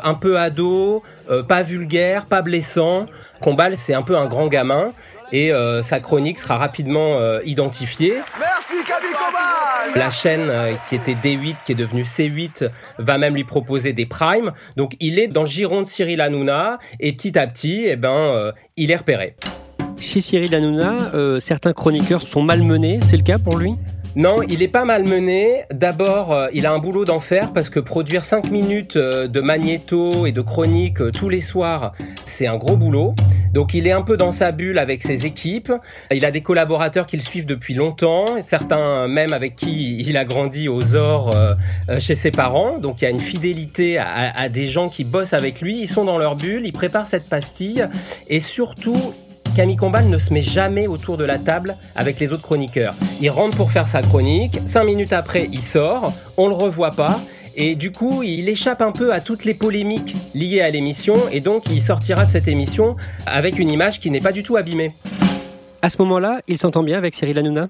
un 0.02 0.14
peu 0.14 0.38
ado, 0.38 1.04
euh, 1.30 1.44
pas 1.44 1.64
vulgaire, 1.64 2.26
pas 2.26 2.42
blessant. 2.42 3.06
Combal, 3.42 3.76
c'est 3.78 3.94
un 3.94 4.02
peu 4.02 4.18
un 4.18 4.26
grand 4.26 4.48
gamin 4.48 4.92
et 5.32 5.52
euh, 5.52 5.82
sa 5.82 6.00
chronique 6.00 6.40
sera 6.40 6.58
rapidement 6.58 7.16
euh, 7.20 7.40
identifiée. 7.46 8.16
Merci 8.40 8.76
Camille 8.86 9.14
Combal 9.14 10.00
La 10.00 10.10
chaîne 10.10 10.50
euh, 10.50 10.74
qui 10.88 10.96
était 10.96 11.16
D8, 11.16 11.56
qui 11.66 11.74
est 11.74 11.76
devenue 11.76 12.04
C8, 12.04 12.70
va 12.98 13.18
même 13.18 13.36
lui 13.36 13.44
proposer 13.44 13.94
des 13.94 14.06
primes. 14.06 14.54
Donc 14.76 14.96
il 15.00 15.20
est 15.20 15.28
dans 15.28 15.42
le 15.42 15.48
giron 15.48 15.82
de 15.82 15.88
Cyril 15.88 16.22
Hanouna 16.22 16.80
et 17.00 17.14
petit 17.14 17.38
à 17.38 17.48
petit, 17.48 17.86
eh 17.88 17.96
ben, 17.96 18.10
euh, 18.10 18.52
il 18.78 18.92
est 18.92 18.96
repéré. 18.96 19.36
Chez 20.00 20.22
Cyril 20.22 20.54
Hanouna, 20.54 21.12
euh, 21.16 21.40
certains 21.40 21.74
chroniqueurs 21.74 22.22
sont 22.22 22.44
malmenés, 22.44 23.00
c'est 23.04 23.18
le 23.18 23.24
cas 23.24 23.40
pour 23.40 23.58
lui? 23.58 23.74
Non, 24.18 24.42
il 24.42 24.64
est 24.64 24.68
pas 24.68 24.84
malmené. 24.84 25.66
D'abord, 25.72 26.34
euh, 26.34 26.48
il 26.52 26.66
a 26.66 26.74
un 26.74 26.80
boulot 26.80 27.06
d'enfer 27.06 27.54
parce 27.54 27.70
que 27.70 27.80
produire 27.80 28.24
5 28.24 28.50
minutes 28.50 28.96
euh, 28.96 29.28
de 29.28 29.42
magnéto 29.42 30.26
et 30.26 30.32
de 30.32 30.42
chronique 30.42 31.02
euh, 31.02 31.12
tous 31.12 31.30
les 31.30 31.40
soirs, 31.40 31.94
c'est 32.26 32.48
un 32.48 32.58
gros 32.58 32.76
boulot. 32.76 33.14
Donc 33.54 33.76
il 33.76 33.86
est 33.86 33.92
un 33.92 34.02
peu 34.02 34.18
dans 34.18 34.32
sa 34.32 34.52
bulle 34.52 34.80
avec 34.80 35.04
ses 35.04 35.28
équipes. 35.28 35.72
Il 36.10 36.26
a 36.26 36.32
des 36.32 36.42
collaborateurs 36.42 37.06
qui 37.06 37.16
le 37.16 37.22
suivent 37.22 37.46
depuis 37.46 37.76
longtemps, 37.76 38.26
certains 38.42 39.08
même 39.08 39.34
avec 39.34 39.56
qui 39.56 40.00
il 40.00 40.18
a 40.18 40.26
grandi 40.26 40.68
aux 40.68 40.96
ors 40.96 41.32
chez 42.00 42.16
ses 42.16 42.32
parents. 42.32 42.80
Donc 42.80 43.02
il 43.02 43.06
y 43.06 43.08
a 43.08 43.12
une 43.12 43.22
fidélité 43.22 44.00
à, 44.00 44.32
à 44.36 44.50
des 44.50 44.66
gens 44.66 44.90
qui 44.90 45.04
bossent 45.04 45.34
avec 45.34 45.62
lui. 45.62 45.80
Ils 45.80 45.88
sont 45.88 46.06
dans 46.06 46.18
leur 46.18 46.36
bulle, 46.36 46.66
ils 46.66 46.74
préparent 46.74 47.08
cette 47.08 47.30
pastille 47.30 47.88
et 48.28 48.40
surtout 48.40 49.14
Camille 49.58 49.76
Combal 49.76 50.08
ne 50.08 50.20
se 50.20 50.32
met 50.32 50.44
jamais 50.44 50.86
autour 50.86 51.18
de 51.18 51.24
la 51.24 51.40
table 51.40 51.76
avec 51.96 52.20
les 52.20 52.32
autres 52.32 52.44
chroniqueurs. 52.44 52.94
Il 53.20 53.32
rentre 53.32 53.58
pour 53.58 53.72
faire 53.72 53.88
sa 53.88 54.04
chronique, 54.04 54.60
cinq 54.68 54.84
minutes 54.84 55.14
après 55.14 55.50
il 55.52 55.62
sort, 55.62 56.14
on 56.38 56.48
le 56.48 56.54
revoit 56.54 56.92
pas. 56.92 57.20
Et 57.56 57.74
du 57.74 57.92
coup, 57.92 58.22
il 58.22 58.48
échappe 58.50 58.84
un 58.84 58.92
peu 58.92 59.12
à 59.12 59.20
toutes 59.20 59.46
les 59.46 59.56
polémiques 59.56 60.16
liées 60.36 60.62
à 60.62 60.70
l'émission, 60.70 61.16
et 61.32 61.40
donc 61.40 61.64
il 61.72 61.82
sortira 61.82 62.26
de 62.26 62.30
cette 62.30 62.48
émission 62.48 62.98
avec 63.26 63.58
une 63.58 63.72
image 63.72 64.00
qui 64.00 64.12
n'est 64.12 64.22
pas 64.22 64.32
du 64.32 64.44
tout 64.44 64.58
abîmée. 64.58 64.92
À 65.82 65.90
ce 65.90 65.98
moment-là, 66.04 66.40
il 66.48 66.60
s'entend 66.60 66.84
bien 66.84 67.00
avec 67.00 67.16
Cyril 67.16 67.40
Hanouna? 67.40 67.68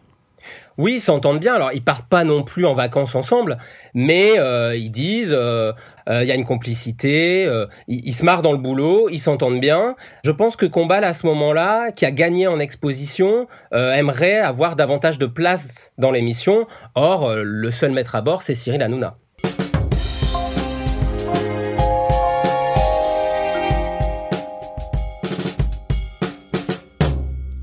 Oui, 0.78 0.96
ils 0.98 1.02
s'entendent 1.02 1.40
bien. 1.40 1.56
Alors, 1.56 1.72
ils 1.74 1.82
partent 1.82 2.08
pas 2.08 2.24
non 2.26 2.44
plus 2.44 2.66
en 2.66 2.74
vacances 2.74 3.16
ensemble, 3.16 3.58
mais 3.94 4.34
euh, 4.38 4.76
ils 4.76 4.92
disent, 4.92 5.32
euh, 5.32 5.72
euh, 5.72 5.74
il 6.10 6.24
y 6.24 6.32
a 6.32 6.36
une 6.36 6.46
complicité, 6.46 7.50
ils, 7.88 8.14
se 8.14 8.24
marrent 8.24 8.42
dans 8.42 8.52
le 8.52 8.58
boulot, 8.58 9.10
ils 9.10 9.20
s'entendent 9.20 9.60
bien. 9.60 9.96
Je 10.24 10.32
pense 10.32 10.56
que 10.56 10.66
Combal, 10.66 11.04
à 11.04 11.14
ce 11.14 11.26
moment-là, 11.28 11.92
qui 11.92 12.06
a 12.06 12.12
gagné 12.12 12.48
en 12.48 12.60
exposition, 12.60 13.48
aimerait 13.74 14.40
avoir 14.40 14.76
davantage 14.76 15.18
de 15.18 15.26
place 15.26 15.92
dans 15.98 16.12
l'émission. 16.12 16.66
Or, 16.96 17.34
le 17.36 17.72
seul 17.72 17.92
maître 17.92 18.16
à 18.16 18.22
bord, 18.22 18.42
c'est 18.42 18.56
Cyril 18.56 18.82
Hanouna. 18.82 19.18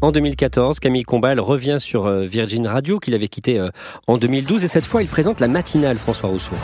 En 0.05 0.13
2014, 0.13 0.81
Camille 0.81 1.03
Combal 1.03 1.41
revient 1.41 1.79
sur 1.81 2.05
euh, 2.05 2.25
Virgin 2.25 2.67
Radio 2.67 3.01
qu'il 3.01 3.15
avait 3.15 3.29
quitté 3.29 3.59
euh, 3.59 3.71
en 4.07 4.19
2012 4.19 4.63
et 4.63 4.69
cette 4.69 4.85
fois 4.85 5.01
il 5.01 5.09
présente 5.09 5.41
la 5.41 5.49
matinale 5.49 5.97
François 5.97 6.29
Rousseau. 6.29 6.55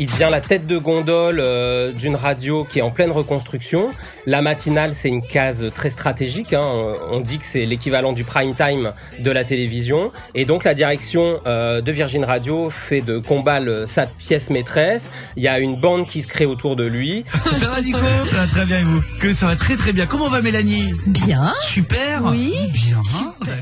Il 0.00 0.06
devient 0.06 0.28
la 0.30 0.40
tête 0.40 0.66
de 0.66 0.78
gondole 0.78 1.40
euh, 1.40 1.92
d'une 1.92 2.16
radio 2.16 2.64
qui 2.64 2.78
est 2.78 2.82
en 2.82 2.90
pleine 2.90 3.12
reconstruction. 3.12 3.90
La 4.26 4.40
matinale, 4.40 4.94
c'est 4.94 5.10
une 5.10 5.22
case 5.22 5.70
très 5.74 5.90
stratégique. 5.90 6.54
Hein. 6.54 6.92
On 7.10 7.20
dit 7.20 7.38
que 7.38 7.44
c'est 7.44 7.66
l'équivalent 7.66 8.14
du 8.14 8.24
prime 8.24 8.54
time 8.54 8.92
de 9.18 9.30
la 9.30 9.44
télévision. 9.44 10.10
Et 10.34 10.46
donc 10.46 10.64
la 10.64 10.72
direction 10.72 11.40
euh, 11.46 11.82
de 11.82 11.92
Virgin 11.92 12.24
Radio 12.24 12.70
fait 12.70 13.02
de 13.02 13.18
Combal 13.18 13.68
euh, 13.68 13.86
sa 13.86 14.06
pièce 14.06 14.48
maîtresse. 14.48 15.10
Il 15.36 15.42
y 15.42 15.48
a 15.48 15.58
une 15.58 15.76
bande 15.76 16.06
qui 16.06 16.22
se 16.22 16.28
crée 16.28 16.46
autour 16.46 16.76
de 16.76 16.86
lui. 16.86 17.26
ça 17.54 17.68
va 17.68 17.82
Nico? 17.82 17.98
Ça 18.24 18.36
va 18.36 18.46
très 18.46 18.64
bien 18.64 18.78
et 18.78 18.84
vous? 18.84 19.02
Que 19.20 19.34
ça 19.34 19.48
va 19.48 19.56
très 19.56 19.76
très 19.76 19.92
bien. 19.92 20.06
Comment 20.06 20.30
va 20.30 20.40
Mélanie? 20.40 20.94
Bien. 21.08 21.52
Super. 21.60 22.22
Oui. 22.24 22.54
Bien. 22.72 23.02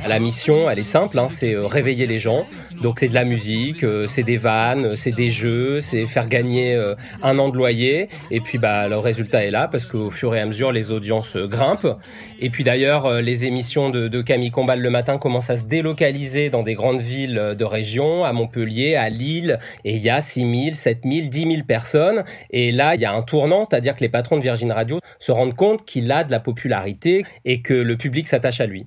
La 0.06 0.20
mission, 0.20 0.70
elle 0.70 0.78
est 0.78 0.84
simple, 0.84 1.18
hein, 1.18 1.26
c'est 1.28 1.56
réveiller 1.56 2.06
les 2.06 2.20
gens. 2.20 2.46
Donc 2.80 2.98
c'est 3.00 3.08
de 3.08 3.14
la 3.14 3.24
musique, 3.24 3.84
c'est 4.06 4.22
des 4.22 4.36
vannes, 4.36 4.94
c'est 4.96 5.10
des 5.10 5.30
jeux, 5.30 5.80
c'est 5.80 6.06
faire 6.06 6.27
gagner 6.28 6.74
euh, 6.74 6.94
un 7.22 7.38
an 7.38 7.48
de 7.48 7.56
loyer. 7.56 8.08
Et 8.30 8.40
puis 8.40 8.58
bah, 8.58 8.88
le 8.88 8.96
résultat 8.96 9.44
est 9.44 9.50
là 9.50 9.68
parce 9.68 9.86
qu'au 9.86 10.10
fur 10.10 10.34
et 10.34 10.40
à 10.40 10.46
mesure, 10.46 10.72
les 10.72 10.90
audiences 10.90 11.36
euh, 11.36 11.46
grimpent. 11.46 11.96
Et 12.40 12.50
puis 12.50 12.64
d'ailleurs, 12.64 13.06
euh, 13.06 13.20
les 13.20 13.44
émissions 13.44 13.90
de, 13.90 14.08
de, 14.08 14.22
Camille 14.22 14.50
Combal 14.50 14.80
le 14.80 14.90
matin 14.90 15.18
commencent 15.18 15.50
à 15.50 15.56
se 15.56 15.66
délocaliser 15.66 16.50
dans 16.50 16.62
des 16.62 16.74
grandes 16.74 17.00
villes 17.00 17.56
de 17.58 17.64
région, 17.64 18.24
à 18.24 18.32
Montpellier, 18.32 18.94
à 18.94 19.08
Lille. 19.08 19.58
Et 19.84 19.94
il 19.94 20.02
y 20.02 20.10
a 20.10 20.20
6 20.20 20.40
000, 20.40 20.74
7 20.74 21.00
000, 21.04 21.28
10 21.28 21.40
000 21.40 21.62
personnes. 21.66 22.24
Et 22.50 22.70
là, 22.70 22.94
il 22.94 23.00
y 23.00 23.04
a 23.04 23.12
un 23.12 23.22
tournant, 23.22 23.64
c'est-à-dire 23.64 23.96
que 23.96 24.00
les 24.00 24.08
patrons 24.08 24.36
de 24.36 24.42
Virgin 24.42 24.70
Radio 24.70 25.00
se 25.18 25.32
rendent 25.32 25.56
compte 25.56 25.84
qu'il 25.84 26.10
a 26.12 26.24
de 26.24 26.30
la 26.30 26.40
popularité 26.40 27.24
et 27.44 27.62
que 27.62 27.74
le 27.74 27.96
public 27.96 28.26
s'attache 28.26 28.60
à 28.60 28.66
lui. 28.66 28.84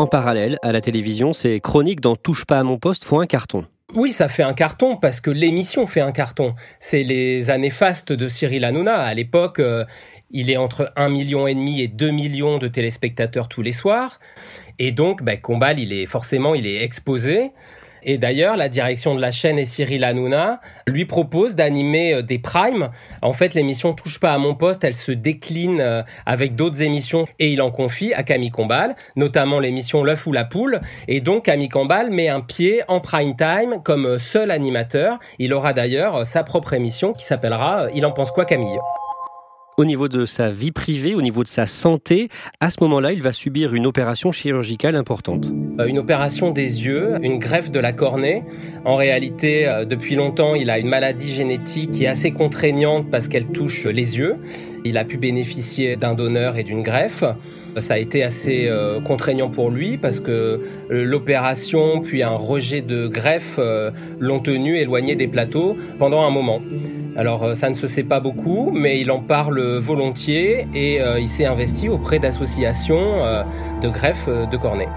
En 0.00 0.06
parallèle, 0.06 0.58
à 0.62 0.72
la 0.72 0.80
télévision, 0.80 1.34
ces 1.34 1.60
chroniques 1.60 2.00
dans 2.00 2.16
Touche 2.16 2.46
pas 2.46 2.58
à 2.58 2.62
mon 2.62 2.78
poste 2.78 3.04
font 3.04 3.20
un 3.20 3.26
carton. 3.26 3.66
Oui, 3.94 4.12
ça 4.12 4.28
fait 4.28 4.44
un 4.44 4.52
carton 4.52 4.96
parce 4.96 5.20
que 5.20 5.30
l'émission 5.30 5.86
fait 5.86 6.00
un 6.00 6.12
carton. 6.12 6.54
C'est 6.78 7.02
les 7.02 7.50
années 7.50 7.70
fastes 7.70 8.12
de 8.12 8.28
Cyril 8.28 8.64
Hanouna. 8.64 9.02
À 9.02 9.14
l'époque, 9.14 9.58
euh, 9.58 9.84
il 10.30 10.48
est 10.48 10.56
entre 10.56 10.92
1,5 10.96 11.08
million 11.10 11.46
et 11.48 11.54
demi 11.54 11.80
et 11.80 11.88
2 11.88 12.10
millions 12.10 12.58
de 12.58 12.68
téléspectateurs 12.68 13.48
tous 13.48 13.62
les 13.62 13.72
soirs. 13.72 14.20
Et 14.78 14.92
donc, 14.92 15.24
ben, 15.24 15.40
Combal, 15.40 15.80
il 15.80 15.92
est 15.92 16.06
forcément, 16.06 16.54
il 16.54 16.66
est 16.66 16.84
exposé. 16.84 17.50
Et 18.02 18.18
d'ailleurs, 18.18 18.56
la 18.56 18.68
direction 18.68 19.14
de 19.14 19.20
la 19.20 19.30
chaîne 19.30 19.58
et 19.58 19.64
Cyril 19.64 20.04
Hanouna 20.04 20.60
lui 20.86 21.04
propose 21.04 21.54
d'animer 21.54 22.14
euh, 22.14 22.22
des 22.22 22.38
primes. 22.38 22.90
En 23.22 23.32
fait, 23.32 23.54
l'émission 23.54 23.92
Touche 23.92 24.18
pas 24.18 24.32
à 24.32 24.38
mon 24.38 24.54
poste, 24.54 24.84
elle 24.84 24.94
se 24.94 25.12
décline 25.12 25.80
euh, 25.80 26.02
avec 26.26 26.56
d'autres 26.56 26.82
émissions 26.82 27.26
et 27.38 27.52
il 27.52 27.62
en 27.62 27.70
confie 27.70 28.14
à 28.14 28.22
Camille 28.22 28.50
Combal, 28.50 28.96
notamment 29.16 29.60
l'émission 29.60 30.04
L'œuf 30.04 30.26
ou 30.26 30.32
la 30.32 30.44
poule. 30.44 30.80
Et 31.08 31.20
donc, 31.20 31.44
Camille 31.44 31.68
Combal 31.68 32.10
met 32.10 32.28
un 32.28 32.40
pied 32.40 32.82
en 32.88 33.00
prime 33.00 33.36
time 33.36 33.82
comme 33.82 34.06
euh, 34.06 34.18
seul 34.18 34.50
animateur. 34.50 35.18
Il 35.38 35.52
aura 35.52 35.72
d'ailleurs 35.72 36.26
sa 36.26 36.42
propre 36.44 36.72
émission 36.72 37.12
qui 37.12 37.24
s'appellera 37.24 37.86
Il 37.94 38.06
en 38.06 38.12
pense 38.12 38.30
quoi 38.30 38.44
Camille? 38.44 38.78
Au 39.80 39.86
niveau 39.86 40.08
de 40.08 40.26
sa 40.26 40.50
vie 40.50 40.72
privée, 40.72 41.14
au 41.14 41.22
niveau 41.22 41.42
de 41.42 41.48
sa 41.48 41.64
santé, 41.64 42.28
à 42.60 42.68
ce 42.68 42.76
moment-là, 42.82 43.12
il 43.12 43.22
va 43.22 43.32
subir 43.32 43.72
une 43.74 43.86
opération 43.86 44.30
chirurgicale 44.30 44.94
importante. 44.94 45.50
Euh, 45.78 45.86
une 45.86 45.98
opération 45.98 46.50
des 46.50 46.84
yeux, 46.84 47.14
une 47.22 47.38
greffe 47.38 47.70
de 47.70 47.80
la 47.80 47.94
cornée. 47.94 48.44
En 48.84 48.96
réalité, 48.96 49.66
euh, 49.66 49.86
depuis 49.86 50.16
longtemps, 50.16 50.54
il 50.54 50.68
a 50.68 50.78
une 50.78 50.88
maladie 50.88 51.30
génétique 51.32 51.92
qui 51.92 52.04
est 52.04 52.08
assez 52.08 52.30
contraignante 52.30 53.10
parce 53.10 53.26
qu'elle 53.26 53.46
touche 53.46 53.86
les 53.86 54.18
yeux. 54.18 54.36
Il 54.84 54.98
a 54.98 55.04
pu 55.04 55.16
bénéficier 55.16 55.96
d'un 55.96 56.12
donneur 56.12 56.58
et 56.58 56.62
d'une 56.62 56.82
greffe. 56.82 57.24
Ça 57.78 57.94
a 57.94 57.98
été 57.98 58.22
assez 58.22 58.66
euh, 58.68 59.00
contraignant 59.00 59.48
pour 59.48 59.70
lui 59.70 59.96
parce 59.96 60.20
que 60.20 60.60
l'opération 60.90 62.02
puis 62.02 62.22
un 62.22 62.36
rejet 62.36 62.82
de 62.82 63.06
greffe 63.06 63.58
l'ont 64.18 64.40
tenu 64.40 64.76
éloigné 64.76 65.16
des 65.16 65.28
plateaux 65.28 65.76
pendant 65.98 66.20
un 66.22 66.30
moment. 66.30 66.60
Alors 67.20 67.44
euh, 67.44 67.54
ça 67.54 67.68
ne 67.68 67.74
se 67.74 67.86
sait 67.86 68.02
pas 68.02 68.18
beaucoup, 68.18 68.70
mais 68.72 68.98
il 68.98 69.10
en 69.10 69.20
parle 69.20 69.60
volontiers 69.76 70.66
et 70.74 71.02
euh, 71.02 71.20
il 71.20 71.28
s'est 71.28 71.44
investi 71.44 71.86
auprès 71.86 72.18
d'associations 72.18 73.22
euh, 73.26 73.42
de 73.82 73.90
greffe 73.90 74.26
de 74.26 74.56
cornée. 74.56 74.88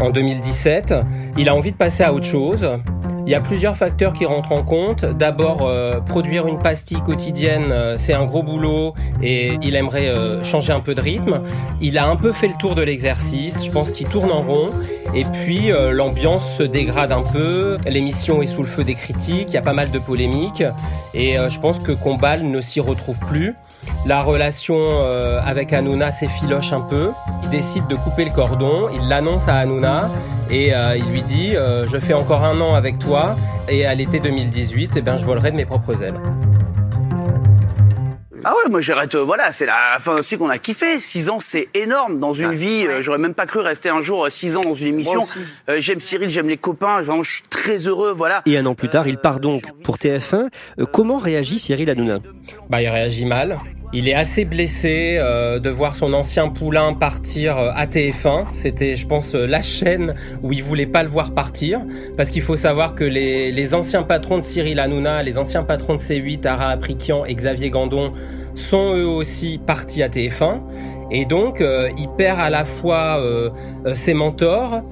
En 0.00 0.10
2017, 0.10 0.94
il 1.38 1.48
a 1.48 1.54
envie 1.54 1.70
de 1.70 1.76
passer 1.76 2.02
à 2.02 2.12
autre 2.12 2.26
chose. 2.26 2.68
Il 3.26 3.32
y 3.32 3.34
a 3.34 3.40
plusieurs 3.40 3.76
facteurs 3.76 4.12
qui 4.12 4.24
rentrent 4.24 4.52
en 4.52 4.62
compte. 4.62 5.04
D'abord, 5.04 5.68
produire 6.06 6.46
une 6.46 6.60
pastille 6.60 7.00
quotidienne, 7.00 7.74
c'est 7.98 8.12
un 8.12 8.24
gros 8.24 8.44
boulot 8.44 8.94
et 9.20 9.58
il 9.62 9.74
aimerait 9.74 10.12
changer 10.44 10.72
un 10.72 10.78
peu 10.78 10.94
de 10.94 11.00
rythme. 11.00 11.40
Il 11.80 11.98
a 11.98 12.08
un 12.08 12.14
peu 12.14 12.30
fait 12.30 12.46
le 12.46 12.54
tour 12.54 12.76
de 12.76 12.82
l'exercice, 12.82 13.64
je 13.64 13.70
pense 13.70 13.90
qu'il 13.90 14.06
tourne 14.06 14.30
en 14.30 14.42
rond 14.42 14.70
et 15.16 15.24
puis 15.24 15.72
euh, 15.72 15.92
l'ambiance 15.92 16.44
se 16.56 16.62
dégrade 16.62 17.10
un 17.10 17.22
peu, 17.22 17.78
l'émission 17.86 18.42
est 18.42 18.46
sous 18.46 18.62
le 18.62 18.68
feu 18.68 18.84
des 18.84 18.94
critiques, 18.94 19.48
il 19.48 19.54
y 19.54 19.56
a 19.56 19.62
pas 19.62 19.72
mal 19.72 19.90
de 19.90 19.98
polémiques 19.98 20.64
et 21.14 21.38
euh, 21.38 21.48
je 21.48 21.58
pense 21.58 21.78
que 21.78 21.92
Combal 21.92 22.44
ne 22.44 22.60
s'y 22.60 22.80
retrouve 22.80 23.18
plus. 23.20 23.54
La 24.04 24.22
relation 24.22 24.76
euh, 24.78 25.40
avec 25.44 25.72
Hanouna 25.72 26.12
s'effiloche 26.12 26.72
un 26.72 26.82
peu. 26.82 27.12
Il 27.44 27.50
décide 27.50 27.86
de 27.86 27.94
couper 27.94 28.24
le 28.24 28.30
cordon, 28.30 28.88
il 28.94 29.08
l'annonce 29.08 29.48
à 29.48 29.56
Hanouna 29.56 30.10
et 30.50 30.72
il 30.96 31.12
lui 31.12 31.22
dit 31.22 31.54
je 31.54 31.98
fais 31.98 32.14
encore 32.14 32.44
un 32.44 32.60
an 32.60 32.74
avec 32.74 32.98
toi 32.98 33.36
et 33.68 33.86
à 33.86 33.94
l'été 33.94 34.20
2018 34.20 34.92
eh 34.96 35.00
ben, 35.00 35.16
je 35.16 35.24
volerai 35.24 35.50
de 35.50 35.56
mes 35.56 35.66
propres 35.66 36.02
ailes. 36.02 36.20
Ah 38.48 38.52
ouais, 38.52 38.70
moi 38.70 38.80
j'arrête. 38.80 39.12
Euh, 39.16 39.24
voilà, 39.24 39.50
c'est 39.50 39.66
la 39.66 39.96
fin 39.98 40.14
aussi 40.14 40.38
qu'on 40.38 40.48
a 40.48 40.58
kiffé. 40.58 41.00
Six 41.00 41.30
ans, 41.30 41.40
c'est 41.40 41.68
énorme 41.74 42.20
dans 42.20 42.32
une 42.32 42.54
vie. 42.54 42.86
Euh, 42.86 43.02
j'aurais 43.02 43.18
même 43.18 43.34
pas 43.34 43.44
cru 43.44 43.58
rester 43.58 43.88
un 43.88 44.02
jour 44.02 44.26
euh, 44.26 44.30
six 44.30 44.56
ans 44.56 44.60
dans 44.60 44.72
une 44.72 44.86
émission. 44.86 45.24
j'aime 45.78 45.98
Cyril, 45.98 46.28
j'aime 46.28 46.48
les 46.48 46.56
copains. 46.56 47.00
Vraiment, 47.00 47.24
je 47.24 47.32
suis 47.32 47.42
très 47.42 47.78
heureux. 47.78 48.12
Voilà. 48.12 48.42
Et 48.46 48.56
un 48.56 48.64
an 48.66 48.76
plus 48.76 48.88
tard, 48.88 49.08
il 49.08 49.18
part 49.18 49.40
donc 49.40 49.64
pour 49.82 49.96
TF1. 49.96 50.48
comment 50.92 51.18
réagit 51.18 51.58
Cyril 51.58 51.90
Hanouna? 51.90 52.20
Bah, 52.70 52.80
il 52.80 52.88
réagit 52.88 53.24
mal. 53.24 53.58
Il 53.92 54.08
est 54.08 54.14
assez 54.14 54.44
blessé 54.44 55.18
de 55.18 55.70
voir 55.70 55.94
son 55.94 56.12
ancien 56.12 56.48
poulain 56.48 56.92
partir 56.92 57.56
à 57.56 57.86
TF1. 57.86 58.46
C'était, 58.52 58.96
je 58.96 59.06
pense, 59.06 59.34
la 59.34 59.62
chaîne 59.62 60.14
où 60.42 60.52
il 60.52 60.62
voulait 60.62 60.86
pas 60.86 61.02
le 61.02 61.08
voir 61.08 61.32
partir. 61.32 61.80
Parce 62.16 62.30
qu'il 62.30 62.42
faut 62.42 62.56
savoir 62.56 62.94
que 62.94 63.04
les, 63.04 63.52
les 63.52 63.74
anciens 63.74 64.02
patrons 64.02 64.38
de 64.38 64.42
Cyril 64.42 64.80
Hanouna, 64.80 65.22
les 65.22 65.38
anciens 65.38 65.62
patrons 65.62 65.94
de 65.94 66.00
C8, 66.00 66.46
Ara 66.46 66.68
Aprikian 66.70 67.24
et 67.24 67.34
Xavier 67.34 67.70
Gandon, 67.70 68.12
sont 68.56 68.94
eux 68.94 69.06
aussi 69.06 69.60
partis 69.64 70.02
à 70.02 70.08
TF1. 70.08 70.60
Et 71.10 71.24
donc, 71.24 71.60
euh, 71.60 71.88
il 71.96 72.08
perd 72.08 72.40
à 72.40 72.50
la 72.50 72.64
fois 72.64 73.18
euh, 73.20 73.50
euh, 73.86 73.94
ses 73.94 74.14
mentors 74.14 74.82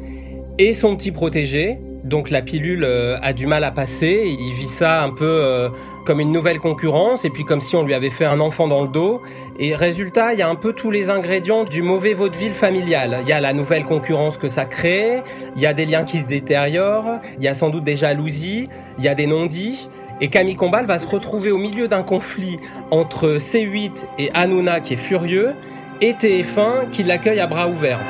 et 0.58 0.74
son 0.74 0.96
petit 0.96 1.10
protégé. 1.10 1.80
Donc 2.04 2.28
la 2.28 2.42
pilule 2.42 2.84
a 2.84 3.32
du 3.32 3.46
mal 3.46 3.64
à 3.64 3.70
passer. 3.70 4.24
Il 4.26 4.52
vit 4.52 4.66
ça 4.66 5.02
un 5.02 5.08
peu 5.08 5.70
comme 6.04 6.20
une 6.20 6.32
nouvelle 6.32 6.60
concurrence 6.60 7.24
et 7.24 7.30
puis 7.30 7.44
comme 7.44 7.60
si 7.60 7.76
on 7.76 7.82
lui 7.82 7.94
avait 7.94 8.10
fait 8.10 8.24
un 8.24 8.40
enfant 8.40 8.68
dans 8.68 8.82
le 8.82 8.88
dos. 8.88 9.22
Et 9.58 9.74
résultat, 9.74 10.32
il 10.32 10.38
y 10.38 10.42
a 10.42 10.48
un 10.48 10.54
peu 10.54 10.72
tous 10.72 10.90
les 10.90 11.10
ingrédients 11.10 11.64
du 11.64 11.82
mauvais 11.82 12.14
vaudeville 12.14 12.52
familial. 12.52 13.18
Il 13.22 13.28
y 13.28 13.32
a 13.32 13.40
la 13.40 13.52
nouvelle 13.52 13.84
concurrence 13.84 14.36
que 14.36 14.48
ça 14.48 14.64
crée, 14.64 15.22
il 15.56 15.62
y 15.62 15.66
a 15.66 15.74
des 15.74 15.86
liens 15.86 16.04
qui 16.04 16.18
se 16.18 16.26
détériorent, 16.26 17.20
il 17.38 17.44
y 17.44 17.48
a 17.48 17.54
sans 17.54 17.70
doute 17.70 17.84
des 17.84 17.96
jalousies, 17.96 18.68
il 18.98 19.04
y 19.04 19.08
a 19.08 19.14
des 19.14 19.26
non-dits. 19.26 19.88
Et 20.20 20.28
Camille 20.28 20.56
Combal 20.56 20.86
va 20.86 20.98
se 20.98 21.06
retrouver 21.06 21.50
au 21.50 21.58
milieu 21.58 21.88
d'un 21.88 22.02
conflit 22.02 22.58
entre 22.90 23.38
C8 23.38 24.04
et 24.18 24.30
Hanouna 24.32 24.80
qui 24.80 24.94
est 24.94 24.96
furieux 24.96 25.54
et 26.00 26.12
TF1 26.12 26.90
qui 26.90 27.02
l'accueille 27.02 27.40
à 27.40 27.46
bras 27.46 27.68
ouverts. 27.68 28.00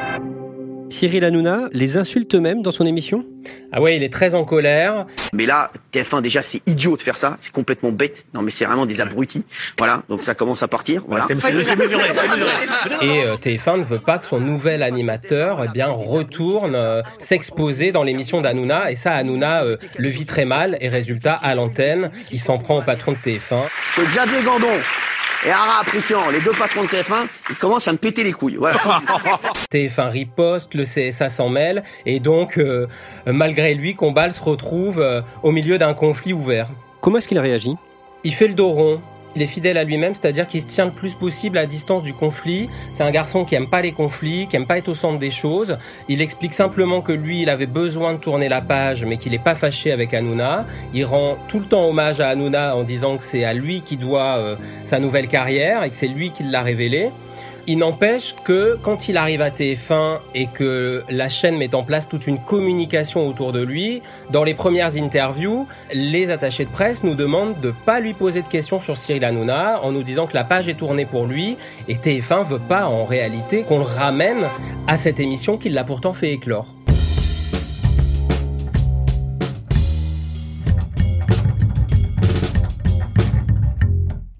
Cyril 0.94 1.24
Hanouna 1.24 1.68
les 1.72 1.96
insulte 1.96 2.36
même 2.36 2.62
dans 2.62 2.70
son 2.70 2.86
émission? 2.86 3.26
Ah 3.72 3.80
ouais, 3.80 3.96
il 3.96 4.04
est 4.04 4.12
très 4.12 4.36
en 4.36 4.44
colère. 4.44 5.06
Mais 5.32 5.44
là, 5.44 5.72
TF1 5.92 6.22
déjà, 6.22 6.40
c'est 6.40 6.62
idiot 6.66 6.96
de 6.96 7.02
faire 7.02 7.16
ça, 7.16 7.34
c'est 7.38 7.50
complètement 7.50 7.90
bête. 7.90 8.26
Non 8.32 8.42
mais 8.42 8.52
c'est 8.52 8.64
vraiment 8.64 8.86
des 8.86 9.00
abrutis. 9.00 9.44
Voilà, 9.76 10.04
donc 10.08 10.22
ça 10.22 10.36
commence 10.36 10.62
à 10.62 10.68
partir. 10.68 11.02
Voilà. 11.08 11.26
Et 13.02 13.24
euh, 13.24 13.36
TF1 13.36 13.80
ne 13.80 13.84
veut 13.84 13.98
pas 13.98 14.18
que 14.18 14.26
son 14.26 14.38
nouvel 14.38 14.84
animateur 14.84 15.64
eh 15.64 15.68
bien 15.72 15.88
retourne 15.88 16.76
euh, 16.76 17.02
s'exposer 17.18 17.90
dans 17.90 18.04
l'émission 18.04 18.40
d'Hanouna 18.40 18.92
et 18.92 18.96
ça 18.96 19.14
Hanouna 19.14 19.64
euh, 19.64 19.76
le 19.98 20.08
vit 20.08 20.26
très 20.26 20.44
mal 20.44 20.78
et 20.80 20.88
résultat 20.88 21.34
à 21.34 21.56
l'antenne, 21.56 22.12
il 22.30 22.38
s'en 22.38 22.58
prend 22.58 22.78
au 22.78 22.82
patron 22.82 23.12
de 23.12 23.16
TF1. 23.16 23.64
Que 23.96 24.06
Xavier 24.06 24.42
Gandon 24.44 24.78
et 25.46 25.50
Ara 25.50 25.80
Aprikian, 25.80 26.30
les 26.30 26.40
deux 26.40 26.52
patrons 26.52 26.82
de 26.82 26.88
TF1, 26.88 27.26
ils 27.50 27.56
commencent 27.56 27.88
à 27.88 27.92
me 27.92 27.98
péter 27.98 28.24
les 28.24 28.32
couilles. 28.32 28.56
Voilà. 28.56 28.78
TF1 29.72 30.08
riposte, 30.08 30.74
le 30.74 30.84
CSA 30.84 31.28
s'en 31.28 31.48
mêle, 31.48 31.82
et 32.06 32.20
donc, 32.20 32.58
euh, 32.58 32.86
malgré 33.26 33.74
lui, 33.74 33.94
Combal 33.94 34.32
se 34.32 34.42
retrouve 34.42 35.00
euh, 35.00 35.20
au 35.42 35.52
milieu 35.52 35.76
d'un 35.78 35.92
conflit 35.94 36.32
ouvert. 36.32 36.68
Comment 37.00 37.18
est-ce 37.18 37.28
qu'il 37.28 37.38
réagit? 37.38 37.74
Il 38.24 38.34
fait 38.34 38.48
le 38.48 38.54
dos 38.54 38.70
rond, 38.70 39.02
il 39.36 39.42
est 39.42 39.46
fidèle 39.46 39.76
à 39.78 39.84
lui-même, 39.84 40.14
c'est-à-dire 40.14 40.46
qu'il 40.46 40.60
se 40.60 40.66
tient 40.66 40.84
le 40.86 40.90
plus 40.90 41.14
possible 41.14 41.58
à 41.58 41.66
distance 41.66 42.02
du 42.02 42.12
conflit. 42.12 42.68
C'est 42.92 43.02
un 43.02 43.10
garçon 43.10 43.44
qui 43.44 43.54
aime 43.54 43.68
pas 43.68 43.82
les 43.82 43.92
conflits, 43.92 44.46
qui 44.48 44.56
aime 44.56 44.66
pas 44.66 44.78
être 44.78 44.88
au 44.88 44.94
centre 44.94 45.18
des 45.18 45.30
choses. 45.30 45.78
Il 46.08 46.20
explique 46.20 46.52
simplement 46.52 47.00
que 47.00 47.12
lui, 47.12 47.42
il 47.42 47.50
avait 47.50 47.66
besoin 47.66 48.12
de 48.12 48.18
tourner 48.18 48.48
la 48.48 48.60
page, 48.60 49.04
mais 49.04 49.16
qu'il 49.16 49.32
n'est 49.32 49.38
pas 49.38 49.54
fâché 49.54 49.92
avec 49.92 50.14
Hanouna. 50.14 50.66
Il 50.92 51.04
rend 51.04 51.36
tout 51.48 51.58
le 51.58 51.66
temps 51.66 51.88
hommage 51.88 52.20
à 52.20 52.28
Hanouna 52.28 52.76
en 52.76 52.82
disant 52.82 53.16
que 53.16 53.24
c'est 53.24 53.44
à 53.44 53.52
lui 53.52 53.82
qui 53.82 53.96
doit 53.96 54.38
euh, 54.38 54.56
sa 54.84 54.98
nouvelle 54.98 55.28
carrière 55.28 55.82
et 55.82 55.90
que 55.90 55.96
c'est 55.96 56.08
lui 56.08 56.30
qui 56.30 56.44
l'a 56.44 56.62
révélé. 56.62 57.10
Il 57.66 57.78
n'empêche 57.78 58.34
que 58.44 58.76
quand 58.82 59.08
il 59.08 59.16
arrive 59.16 59.40
à 59.40 59.48
TF1 59.48 60.18
et 60.34 60.46
que 60.46 61.02
la 61.08 61.30
chaîne 61.30 61.56
met 61.56 61.74
en 61.74 61.82
place 61.82 62.06
toute 62.06 62.26
une 62.26 62.38
communication 62.38 63.26
autour 63.26 63.52
de 63.52 63.62
lui, 63.62 64.02
dans 64.30 64.44
les 64.44 64.52
premières 64.52 64.96
interviews, 64.96 65.66
les 65.90 66.30
attachés 66.30 66.66
de 66.66 66.70
presse 66.70 67.02
nous 67.04 67.14
demandent 67.14 67.58
de 67.60 67.72
pas 67.86 68.00
lui 68.00 68.12
poser 68.12 68.42
de 68.42 68.48
questions 68.48 68.80
sur 68.80 68.98
Cyril 68.98 69.24
Hanouna 69.24 69.80
en 69.82 69.92
nous 69.92 70.02
disant 70.02 70.26
que 70.26 70.34
la 70.34 70.44
page 70.44 70.68
est 70.68 70.74
tournée 70.74 71.06
pour 71.06 71.24
lui 71.24 71.56
et 71.88 71.94
TF1 71.94 72.46
veut 72.46 72.58
pas 72.58 72.84
en 72.86 73.06
réalité 73.06 73.62
qu'on 73.62 73.78
le 73.78 73.84
ramène 73.84 74.44
à 74.86 74.98
cette 74.98 75.18
émission 75.18 75.56
qu'il 75.56 75.72
l'a 75.72 75.84
pourtant 75.84 76.12
fait 76.12 76.32
éclore. 76.32 76.66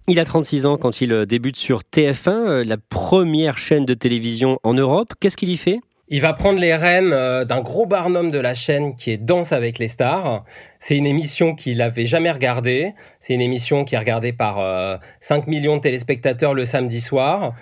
Il 0.06 0.20
a 0.20 0.26
36 0.26 0.66
ans 0.66 0.76
quand 0.76 1.00
il 1.00 1.12
euh, 1.14 1.25
débute 1.25 1.56
sur 1.56 1.80
TF1, 1.80 2.28
euh, 2.28 2.64
la 2.64 2.76
première 2.76 3.56
chaîne 3.56 3.87
de 3.87 3.94
télévision 3.94 4.58
en 4.62 4.75
Europe. 4.75 5.14
Qu'est-ce 5.18 5.38
qu'il 5.38 5.49
y 5.49 5.56
fait? 5.56 5.80
Il 6.08 6.20
va 6.20 6.34
prendre 6.34 6.58
les 6.58 6.75
rênes 6.76 7.14
euh, 7.14 7.46
d'un 7.46 7.62
gros 7.62 7.87
barnum 7.87 8.30
de 8.30 8.38
la 8.38 8.54
chaîne 8.54 8.96
qui 8.96 9.12
est 9.12 9.16
Danse 9.16 9.52
avec 9.52 9.78
les 9.78 9.88
stars. 9.88 10.44
C'est 10.78 10.99
une 10.99 11.06
émission 11.06 11.54
qu'il 11.54 11.80
avait 11.80 12.04
jamais 12.04 12.30
regardée. 12.30 12.92
C'est 13.18 13.32
une 13.32 13.40
émission 13.40 13.87
qui 13.87 13.94
est 13.94 13.99
regardée 13.99 14.34
par 14.34 14.58
5 15.20 15.46
millions 15.46 15.76
de 15.76 15.80
téléspectateurs 15.80 16.52
le 16.52 16.66
samedi 16.66 17.00
soir. 17.00 17.55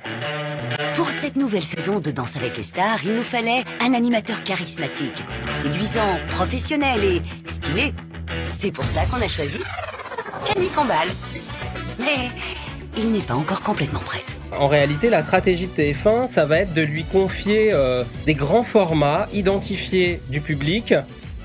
Pour 0.97 1.11
cette 1.11 1.37
nouvelle 1.37 1.63
saison 1.63 2.01
de 2.01 2.11
Danse 2.11 2.37
avec 2.37 2.57
les 2.57 2.65
stars, 2.65 2.99
il 3.05 3.15
nous 3.15 3.23
fallait 3.23 3.63
un 3.81 3.95
animateur 3.95 4.43
charismatique, 4.43 5.25
séduisant, 5.49 6.19
professionnel 6.31 7.05
et 7.05 7.23
stylé. 7.49 7.93
C'est 8.49 8.73
pour 8.73 8.85
ça 8.85 9.03
qu'on 9.07 9.23
a 9.23 9.29
choisi 9.29 9.61
Camille 10.45 10.71
Combal. 10.71 11.09
Mais 11.99 12.31
il 12.97 13.13
n'est 13.13 13.21
pas 13.21 13.35
encore 13.35 13.63
complètement 13.63 14.01
prêt. 14.01 14.23
En 14.59 14.69
réalité, 14.69 15.09
la 15.09 15.23
stratégie 15.23 15.67
de 15.67 15.73
TF1, 15.73 16.27
ça 16.27 16.45
va 16.45 16.59
être 16.59 16.75
de 16.75 16.83
lui 16.83 17.05
confier 17.05 17.73
euh, 17.73 18.05
des 18.27 18.35
grands 18.35 18.65
formats 18.65 19.27
identifiés 19.33 20.21
du 20.29 20.41
public 20.41 20.95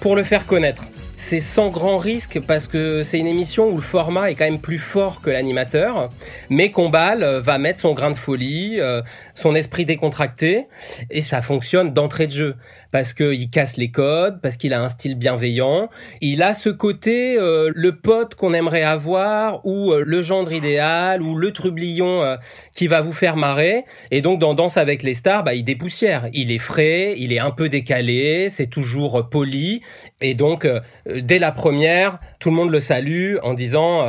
pour 0.02 0.16
le 0.16 0.24
faire 0.24 0.46
connaître. 0.46 0.84
C'est 1.16 1.40
sans 1.42 1.70
grand 1.70 1.98
risque 1.98 2.40
parce 2.46 2.68
que 2.68 3.04
c'est 3.04 3.20
une 3.20 3.28
émission 3.28 3.70
où 3.70 3.76
le 3.76 3.82
format 3.82 4.30
est 4.32 4.36
quand 4.36 4.46
même 4.46 4.60
plus 4.60 4.80
fort 4.80 5.20
que 5.22 5.30
l'animateur, 5.30 6.10
mais 6.50 6.72
Combal 6.72 7.24
euh, 7.24 7.42
va 7.42 7.58
mettre 7.58 7.82
son 7.82 7.94
grain 7.94 8.12
de 8.12 8.16
folie, 8.16 8.80
euh, 8.80 9.02
son 9.36 9.56
esprit 9.56 9.86
décontracté, 9.86 10.68
et 11.10 11.22
ça 11.22 11.42
fonctionne 11.42 11.92
d'entrée 11.92 12.28
de 12.28 12.32
jeu 12.32 12.56
parce 12.92 13.14
qu'il 13.14 13.50
casse 13.50 13.78
les 13.78 13.92
codes, 13.92 14.40
parce 14.42 14.58
qu'il 14.58 14.74
a 14.74 14.82
un 14.82 14.90
style 14.90 15.16
bienveillant. 15.16 15.90
Il 16.22 16.44
a 16.44 16.54
ce 16.54 16.70
côté, 16.70 17.38
euh, 17.40 17.72
le 17.74 17.96
pote 17.96 18.36
qu'on 18.36 18.54
aimerait 18.54 18.84
avoir, 18.84 19.66
ou 19.66 19.92
euh, 19.92 20.04
le 20.06 20.22
gendre 20.22 20.52
idéal, 20.54 21.22
ou 21.22 21.36
le 21.36 21.52
trublion 21.52 22.24
euh, 22.24 22.38
qui 22.74 22.88
va 22.88 23.02
vous 23.02 23.14
faire 23.14 23.36
marrer. 23.36 23.86
Et 24.12 24.22
donc 24.22 24.40
dans 24.40 24.54
Danse 24.54 24.78
avec 24.78 25.04
les 25.04 25.14
stars, 25.14 25.44
bah, 25.44 25.54
il 25.54 25.64
dépoussière. 25.64 26.30
Il 26.34 26.52
est 26.52 26.60
frais, 26.60 27.16
il 27.18 27.34
est 27.34 27.40
un 27.40 27.52
peu 27.52 27.70
décalé, 27.70 28.50
c'est 28.50 28.68
toujours 28.68 29.30
poli. 29.30 29.82
Et 30.22 30.34
donc, 30.34 30.68
dès 31.06 31.40
la 31.40 31.52
première, 31.52 32.20
tout 32.40 32.50
le 32.50 32.56
monde 32.56 32.72
le 32.72 32.80
salue 32.80 33.36
en 33.44 33.54
disant 33.54 34.06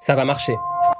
ça 0.00 0.14
va 0.14 0.24
marcher. 0.24 0.54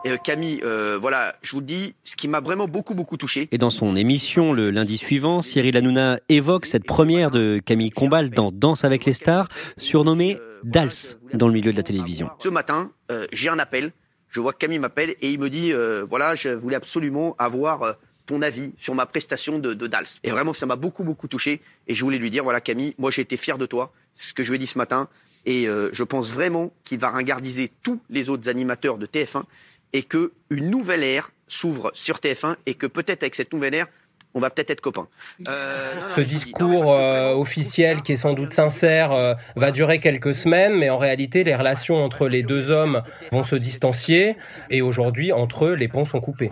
Et 0.05 0.17
Camille, 0.23 0.61
euh, 0.63 0.97
voilà, 1.01 1.35
je 1.43 1.53
vous 1.53 1.61
le 1.61 1.67
dis, 1.67 1.95
ce 2.05 2.15
qui 2.15 2.29
m'a 2.29 2.41
vraiment 2.41 2.69
beaucoup 2.69 2.95
beaucoup 2.95 3.17
touché. 3.17 3.49
Et 3.51 3.59
dans 3.59 3.71
son 3.71 3.97
émission 3.97 4.53
le 4.53 4.71
lundi 4.71 4.97
suivant, 4.97 5.43
Cyril 5.43 5.77
Hanouna 5.77 6.21
évoque 6.29 6.67
cette 6.67 6.85
première 6.85 7.33
de 7.33 7.61
Camille 7.65 7.91
Combal 7.91 8.31
dans 8.31 8.53
Danse 8.53 8.85
avec 8.85 9.05
les 9.05 9.13
stars, 9.13 9.49
surnommée 9.77 10.39
Dals 10.63 11.17
dans 11.35 11.49
le 11.49 11.53
milieu 11.53 11.73
de 11.73 11.77
la 11.77 11.83
télévision. 11.83 12.31
Ce 12.39 12.49
matin, 12.49 12.93
euh, 13.11 13.27
j'ai 13.33 13.49
un 13.49 13.59
appel. 13.59 13.93
Je 14.29 14.41
vois 14.41 14.53
que 14.53 14.59
Camille 14.59 14.79
m'appelle 14.79 15.17
et 15.21 15.33
il 15.33 15.41
me 15.41 15.51
dit, 15.51 15.73
euh, 15.73 16.07
voilà, 16.09 16.37
je 16.37 16.51
voulais 16.51 16.77
absolument 16.77 17.35
avoir 17.39 17.97
ton 18.27 18.41
avis 18.43 18.73
sur 18.77 18.95
ma 18.95 19.07
prestation 19.07 19.59
de, 19.59 19.75
de 19.75 19.87
Dals. 19.89 20.21
Et 20.23 20.31
vraiment, 20.31 20.53
ça 20.55 20.67
m'a 20.67 20.77
beaucoup 20.77 21.03
beaucoup 21.03 21.27
touché. 21.27 21.61
Et 21.89 21.97
je 21.97 22.05
voulais 22.05 22.19
lui 22.19 22.31
dire, 22.31 22.45
voilà 22.45 22.61
Camille, 22.61 22.95
moi 22.99 23.11
j'ai 23.11 23.23
été 23.23 23.37
fier 23.37 23.59
de 23.59 23.67
toi. 23.67 23.93
C'est 24.15 24.29
ce 24.29 24.35
que 24.35 24.45
je 24.45 24.51
lui 24.51 24.57
ai 24.57 24.59
dit 24.59 24.67
ce 24.69 24.79
matin. 24.79 25.09
Et 25.47 25.65
je 25.65 26.03
pense 26.03 26.33
vraiment 26.33 26.73
qu'il 26.85 26.99
va 26.99 27.09
ringardiser 27.09 27.71
tous 27.83 28.01
les 28.11 28.29
autres 28.29 28.51
animateurs 28.51 28.99
de 28.99 29.07
TF1 29.07 29.45
et 29.93 30.03
que 30.03 30.33
une 30.51 30.71
nouvelle 30.71 31.03
ère 31.03 31.31
s'ouvre 31.47 31.91
sur 31.95 32.19
TF1 32.19 32.57
et 32.67 32.75
que 32.75 32.87
peut-être 32.87 33.23
avec 33.23 33.35
cette 33.35 33.53
nouvelle 33.53 33.75
ère, 33.75 33.87
on 34.35 34.41
va 34.41 34.51
peut-être 34.51 34.71
être 34.71 34.81
copains. 34.81 35.09
Euh, 35.49 35.95
Ce 36.15 36.21
discours 36.21 36.93
euh, 36.93 37.35
officiel, 37.35 38.03
qui 38.03 38.13
est 38.13 38.17
sans 38.17 38.35
doute 38.35 38.51
sincère, 38.51 39.13
euh, 39.13 39.35
va 39.57 39.71
durer 39.71 40.01
quelques 40.01 40.35
semaines, 40.35 40.77
mais 40.77 40.91
en 40.91 40.99
réalité, 40.99 41.45
les 41.45 41.55
relations 41.55 41.97
entre 41.97 42.29
les 42.29 42.43
deux 42.43 42.71
hommes 42.71 43.03
vont 43.33 43.45
se 43.45 43.57
distancier, 43.57 44.37
et 44.71 44.83
aujourd'hui, 44.83 45.33
entre 45.33 45.67
eux, 45.67 45.75
les 45.75 45.89
ponts 45.89 46.05
sont 46.05 46.21
coupés. 46.21 46.51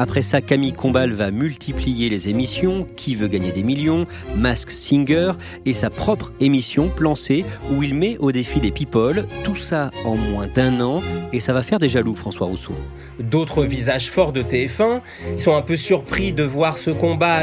Après 0.00 0.22
ça, 0.22 0.40
Camille 0.40 0.72
Combal 0.72 1.10
va 1.10 1.32
multiplier 1.32 2.08
les 2.08 2.28
émissions, 2.28 2.86
Qui 2.96 3.16
veut 3.16 3.26
gagner 3.26 3.50
des 3.50 3.64
millions, 3.64 4.06
Mask 4.36 4.70
Singer 4.70 5.32
et 5.66 5.72
sa 5.72 5.90
propre 5.90 6.32
émission 6.38 6.88
Plan 6.88 7.14
où 7.72 7.82
il 7.82 7.94
met 7.94 8.16
au 8.18 8.30
défi 8.30 8.60
des 8.60 8.70
people, 8.70 9.26
tout 9.42 9.56
ça 9.56 9.90
en 10.04 10.16
moins 10.16 10.46
d'un 10.46 10.80
an. 10.80 11.02
Et 11.32 11.40
ça 11.40 11.52
va 11.52 11.62
faire 11.62 11.80
des 11.80 11.88
jaloux 11.88 12.14
François 12.14 12.46
Rousseau. 12.46 12.74
D'autres 13.18 13.64
visages 13.64 14.10
forts 14.10 14.32
de 14.32 14.42
TF1 14.42 15.00
sont 15.36 15.56
un 15.56 15.62
peu 15.62 15.76
surpris 15.76 16.32
de 16.32 16.44
voir 16.44 16.78
ce 16.78 16.90
combat 16.90 17.42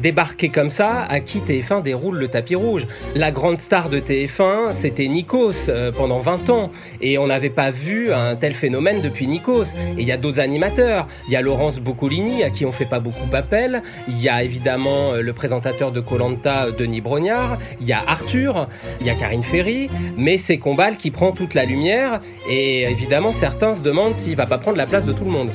débarquer 0.00 0.48
comme 0.48 0.70
ça, 0.70 1.02
à 1.02 1.20
qui 1.20 1.40
TF1 1.40 1.82
déroule 1.82 2.16
le 2.16 2.28
tapis 2.28 2.54
rouge? 2.54 2.86
La 3.14 3.30
grande 3.30 3.60
star 3.60 3.90
de 3.90 4.00
TF1, 4.00 4.72
c'était 4.72 5.08
Nikos 5.08 5.68
euh, 5.68 5.92
pendant 5.92 6.20
20 6.20 6.48
ans. 6.48 6.70
Et 7.02 7.18
on 7.18 7.26
n'avait 7.26 7.50
pas 7.50 7.70
vu 7.70 8.12
un 8.12 8.36
tel 8.36 8.54
phénomène 8.54 9.02
depuis 9.02 9.26
Nikos. 9.26 9.64
Et 9.98 10.00
il 10.00 10.06
y 10.06 10.12
a 10.12 10.16
d'autres 10.16 10.40
animateurs, 10.40 11.06
il 11.28 11.32
y 11.32 11.36
a 11.36 11.42
Laurence 11.42 11.73
Boccolini, 11.80 12.42
à 12.42 12.50
qui 12.50 12.64
on 12.64 12.72
fait 12.72 12.84
pas 12.84 13.00
beaucoup 13.00 13.28
appel. 13.32 13.82
Il 14.08 14.20
y 14.20 14.28
a 14.28 14.42
évidemment 14.42 15.12
euh, 15.12 15.22
le 15.22 15.32
présentateur 15.32 15.92
de 15.92 16.00
Colanta, 16.00 16.70
Denis 16.70 17.00
Brognard. 17.00 17.58
Il 17.80 17.86
y 17.86 17.92
a 17.92 18.02
Arthur. 18.06 18.68
Il 19.00 19.06
y 19.06 19.10
a 19.10 19.14
Karine 19.14 19.42
Ferry. 19.42 19.88
Mais 20.16 20.38
c'est 20.38 20.58
Combal 20.58 20.96
qui 20.96 21.10
prend 21.10 21.32
toute 21.32 21.54
la 21.54 21.64
lumière. 21.64 22.20
Et 22.48 22.82
évidemment, 22.82 23.32
certains 23.32 23.74
se 23.74 23.82
demandent 23.82 24.14
s'il 24.14 24.36
va 24.36 24.46
pas 24.46 24.58
prendre 24.58 24.76
la 24.76 24.86
place 24.86 25.06
de 25.06 25.12
tout 25.12 25.24
le 25.24 25.30
monde. 25.30 25.50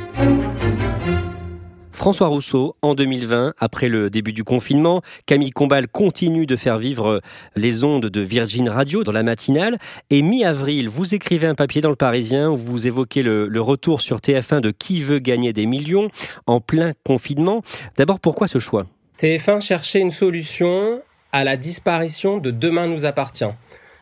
François 1.99 2.27
Rousseau, 2.27 2.77
en 2.81 2.95
2020, 2.95 3.55
après 3.59 3.89
le 3.89 4.09
début 4.09 4.31
du 4.31 4.45
confinement, 4.45 5.01
Camille 5.25 5.49
Combal 5.49 5.89
continue 5.89 6.45
de 6.45 6.55
faire 6.55 6.77
vivre 6.77 7.19
les 7.57 7.83
ondes 7.83 8.05
de 8.05 8.21
Virgin 8.21 8.69
Radio 8.69 9.03
dans 9.03 9.12
la 9.12 9.21
matinale. 9.21 9.77
Et 10.09 10.21
mi-avril, 10.21 10.88
vous 10.88 11.13
écrivez 11.13 11.45
un 11.45 11.55
papier 11.55 11.81
dans 11.81 11.89
le 11.89 11.97
Parisien 11.97 12.49
où 12.49 12.55
vous 12.55 12.88
évoquez 12.88 13.21
le, 13.21 13.49
le 13.49 13.62
retour 13.62 13.99
sur 13.99 14.19
TF1 14.19 14.62
de 14.62 14.71
Qui 14.71 15.01
veut 15.01 15.19
gagner 15.19 15.51
des 15.51 15.65
millions 15.65 16.07
en 16.47 16.62
plein 16.62 16.93
confinement. 17.03 17.63
D'abord, 17.97 18.21
pourquoi 18.21 18.47
ce 18.47 18.59
choix? 18.59 18.85
TF1 19.21 19.59
cherchait 19.59 19.99
une 19.99 20.12
solution 20.12 21.01
à 21.33 21.43
la 21.43 21.57
disparition 21.57 22.38
de 22.38 22.49
Demain 22.49 22.88
nous 22.88 23.03
appartient. 23.03 23.51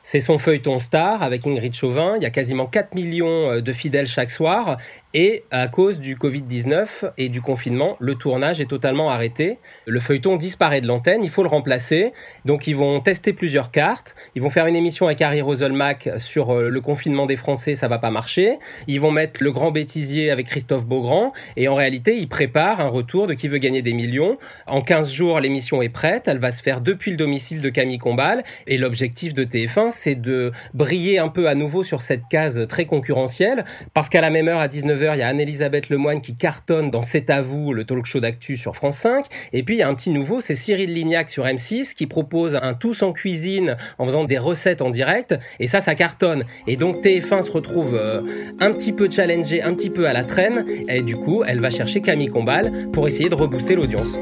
C'est 0.09 0.21
son 0.21 0.37
feuilleton 0.37 0.79
star 0.79 1.21
avec 1.21 1.45
Ingrid 1.45 1.73
Chauvin. 1.73 2.13
Il 2.15 2.23
y 2.23 2.25
a 2.25 2.29
quasiment 2.29 2.65
4 2.65 2.95
millions 2.95 3.51
euh, 3.51 3.61
de 3.61 3.73
fidèles 3.73 4.07
chaque 4.07 4.31
soir. 4.31 4.77
Et 5.19 5.45
à 5.49 5.67
cause 5.67 5.99
du 5.99 6.15
Covid-19 6.15 7.11
et 7.17 7.27
du 7.29 7.41
confinement, 7.41 7.97
le 7.99 8.13
tournage 8.13 8.61
est 8.61 8.67
totalement 8.67 9.09
arrêté. 9.09 9.57
Le 9.87 9.99
feuilleton 9.99 10.35
disparaît 10.35 10.79
de 10.79 10.85
l'antenne. 10.85 11.23
Il 11.23 11.31
faut 11.31 11.41
le 11.41 11.49
remplacer. 11.49 12.13
Donc 12.45 12.67
ils 12.67 12.75
vont 12.75 13.01
tester 13.01 13.33
plusieurs 13.33 13.71
cartes. 13.71 14.13
Ils 14.35 14.43
vont 14.43 14.51
faire 14.51 14.67
une 14.67 14.75
émission 14.75 15.07
avec 15.07 15.19
Harry 15.23 15.41
Roselmack 15.41 16.11
sur 16.19 16.51
euh, 16.51 16.69
le 16.69 16.81
confinement 16.81 17.25
des 17.25 17.35
Français. 17.35 17.73
Ça 17.73 17.87
va 17.87 17.97
pas 17.97 18.11
marcher. 18.11 18.59
Ils 18.85 19.01
vont 19.01 19.09
mettre 19.09 19.43
le 19.43 19.51
grand 19.51 19.71
bêtisier 19.71 20.29
avec 20.29 20.45
Christophe 20.45 20.85
Beaugrand. 20.85 21.33
Et 21.55 21.67
en 21.67 21.73
réalité, 21.73 22.15
ils 22.15 22.29
préparent 22.29 22.79
un 22.79 22.89
retour 22.89 23.25
de 23.25 23.33
Qui 23.33 23.47
veut 23.47 23.57
gagner 23.57 23.81
des 23.81 23.93
millions. 23.93 24.37
En 24.67 24.83
15 24.83 25.11
jours, 25.11 25.39
l'émission 25.39 25.81
est 25.81 25.89
prête. 25.89 26.25
Elle 26.27 26.37
va 26.37 26.51
se 26.51 26.61
faire 26.61 26.79
depuis 26.79 27.09
le 27.09 27.17
domicile 27.17 27.63
de 27.63 27.69
Camille 27.69 27.97
Combal. 27.97 28.43
Et 28.67 28.77
l'objectif 28.77 29.33
de 29.33 29.45
TF1, 29.45 29.89
c'est 29.89 30.13
de 30.13 30.51
briller 30.75 31.17
un 31.17 31.29
peu 31.29 31.47
à 31.47 31.55
nouveau 31.55 31.83
sur 31.83 32.03
cette 32.03 32.27
case 32.29 32.67
très 32.69 32.85
concurrentielle, 32.85 33.65
parce 33.95 34.09
qu'à 34.09 34.21
la 34.21 34.29
même 34.29 34.47
heure, 34.47 34.59
à 34.59 34.67
19h, 34.67 35.06
il 35.15 35.19
y 35.19 35.21
a 35.21 35.27
Anne-Elisabeth 35.27 35.89
Lemoine 35.89 36.21
qui 36.21 36.35
cartonne 36.35 36.91
dans 36.91 37.01
C'est 37.01 37.29
à 37.29 37.41
vous, 37.41 37.73
le 37.73 37.85
talk 37.85 38.05
show 38.05 38.19
d'actu 38.19 38.57
sur 38.57 38.75
France 38.75 38.97
5, 38.97 39.25
et 39.53 39.63
puis 39.63 39.75
il 39.75 39.79
y 39.79 39.81
a 39.83 39.87
un 39.87 39.93
petit 39.93 40.09
nouveau, 40.09 40.41
c'est 40.41 40.55
Cyril 40.55 40.93
Lignac 40.93 41.29
sur 41.29 41.45
M6 41.45 41.93
qui 41.93 42.07
propose 42.07 42.55
un 42.55 42.73
tous 42.73 43.01
en 43.03 43.13
cuisine 43.13 43.77
en 43.97 44.05
faisant 44.05 44.25
des 44.25 44.37
recettes 44.37 44.81
en 44.81 44.89
direct, 44.89 45.35
et 45.59 45.67
ça, 45.67 45.79
ça 45.79 45.95
cartonne. 45.95 46.45
Et 46.67 46.75
donc 46.75 47.03
TF1 47.03 47.43
se 47.43 47.51
retrouve 47.51 47.95
euh, 47.95 48.21
un 48.59 48.71
petit 48.71 48.93
peu 48.93 49.09
challengé, 49.09 49.61
un 49.61 49.73
petit 49.73 49.89
peu 49.89 50.07
à 50.07 50.13
la 50.13 50.23
traîne, 50.23 50.65
et 50.89 51.01
du 51.01 51.15
coup, 51.15 51.43
elle 51.45 51.59
va 51.59 51.69
chercher 51.69 52.01
Camille 52.01 52.29
Combal 52.29 52.89
pour 52.91 53.07
essayer 53.07 53.29
de 53.29 53.35
rebooster 53.35 53.75
l'audience. 53.75 54.17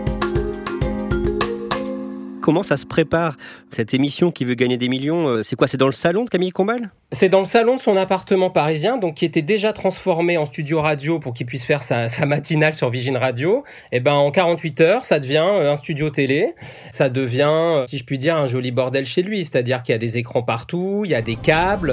Comment 2.45 2.61
ça 2.61 2.77
se 2.77 2.85
prépare 2.85 3.37
cette 3.69 3.95
émission 3.95 4.29
qui 4.29 4.45
veut 4.45 4.53
gagner 4.53 4.77
des 4.77 4.87
millions 4.87 5.27
euh, 5.27 5.41
C'est 5.41 5.55
quoi 5.55 5.65
C'est 5.65 5.77
dans 5.77 5.87
le 5.87 5.93
salon 5.93 6.25
de 6.25 6.29
Camille 6.29 6.51
Combal? 6.51 6.91
C'est 7.11 7.27
dans 7.27 7.39
le 7.39 7.47
salon 7.47 7.75
de 7.75 7.81
son 7.81 7.97
appartement 7.97 8.51
parisien, 8.51 8.99
donc 8.99 9.15
qui 9.15 9.25
était 9.25 9.41
déjà 9.41 9.73
transformé 9.73 10.37
en 10.37 10.45
studio 10.45 10.79
radio 10.79 11.17
pour 11.17 11.33
qu'il 11.33 11.47
puisse 11.47 11.65
faire 11.65 11.81
sa, 11.81 12.07
matinale 12.27 12.75
sur 12.75 12.91
Vigine 12.91 13.17
Radio. 13.17 13.63
Et 13.91 13.99
ben 13.99 14.13
en 14.13 14.29
48 14.29 14.81
heures, 14.81 15.05
ça 15.05 15.17
devient 15.17 15.43
euh, 15.43 15.71
un 15.71 15.75
studio 15.75 16.11
télé. 16.11 16.53
Ça 16.91 17.09
devient, 17.09 17.49
euh, 17.49 17.87
si 17.87 17.97
je 17.97 18.05
puis 18.05 18.19
dire, 18.19 18.37
un 18.37 18.45
joli 18.45 18.69
bordel 18.69 19.07
chez 19.07 19.23
lui. 19.23 19.39
C'est-à-dire 19.39 19.81
qu'il 19.81 19.93
y 19.93 19.95
a 19.95 19.99
des 19.99 20.19
écrans 20.19 20.43
partout, 20.43 21.01
il 21.03 21.09
y 21.09 21.15
a 21.15 21.23
des 21.23 21.37
câbles. 21.37 21.91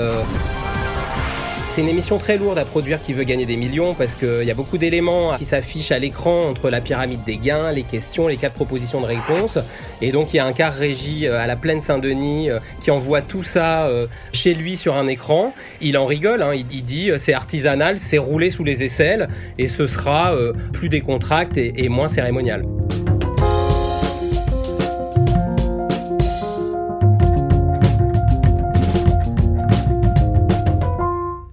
C'est 1.74 1.80
une 1.80 1.88
émission 1.88 2.18
très 2.18 2.36
lourde 2.36 2.58
à 2.58 2.66
produire 2.66 3.00
qui 3.00 3.14
veut 3.14 3.24
gagner 3.24 3.46
des 3.46 3.56
millions 3.56 3.94
parce 3.94 4.14
qu'il 4.14 4.44
y 4.44 4.50
a 4.50 4.54
beaucoup 4.54 4.76
d'éléments 4.76 5.34
qui 5.38 5.46
s'affichent 5.46 5.90
à 5.90 5.98
l'écran 5.98 6.46
entre 6.46 6.68
la 6.68 6.82
pyramide 6.82 7.24
des 7.24 7.38
gains, 7.38 7.72
les 7.72 7.82
questions, 7.82 8.28
les 8.28 8.36
quatre 8.36 8.52
propositions 8.52 9.00
de 9.00 9.06
réponse. 9.06 9.56
Et 10.02 10.12
donc 10.12 10.34
il 10.34 10.36
y 10.36 10.38
a 10.38 10.44
un 10.44 10.52
quart 10.52 10.74
régie 10.74 11.26
euh, 11.26 11.40
à 11.40 11.46
la 11.46 11.56
plaine 11.56 11.80
Saint-Denis 11.80 12.50
euh, 12.50 12.58
qui 12.84 12.90
envoie 12.90 13.22
tout 13.22 13.42
ça 13.42 13.86
euh, 13.86 14.06
chez 14.34 14.52
lui 14.52 14.76
sur 14.76 14.96
un 14.96 15.08
écran. 15.08 15.54
Il 15.80 15.96
en 15.96 16.04
rigole, 16.04 16.42
hein. 16.42 16.52
il, 16.52 16.84
dit 16.84 17.10
c'est 17.16 17.32
artisanal, 17.32 17.96
c'est 17.96 18.18
roulé 18.18 18.50
sous 18.50 18.64
les 18.64 18.82
aisselles 18.82 19.28
et 19.56 19.66
ce 19.66 19.86
sera 19.86 20.34
plus 20.74 20.90
décontracté 20.90 21.72
et 21.78 21.88
moins 21.88 22.08
cérémonial. 22.08 22.66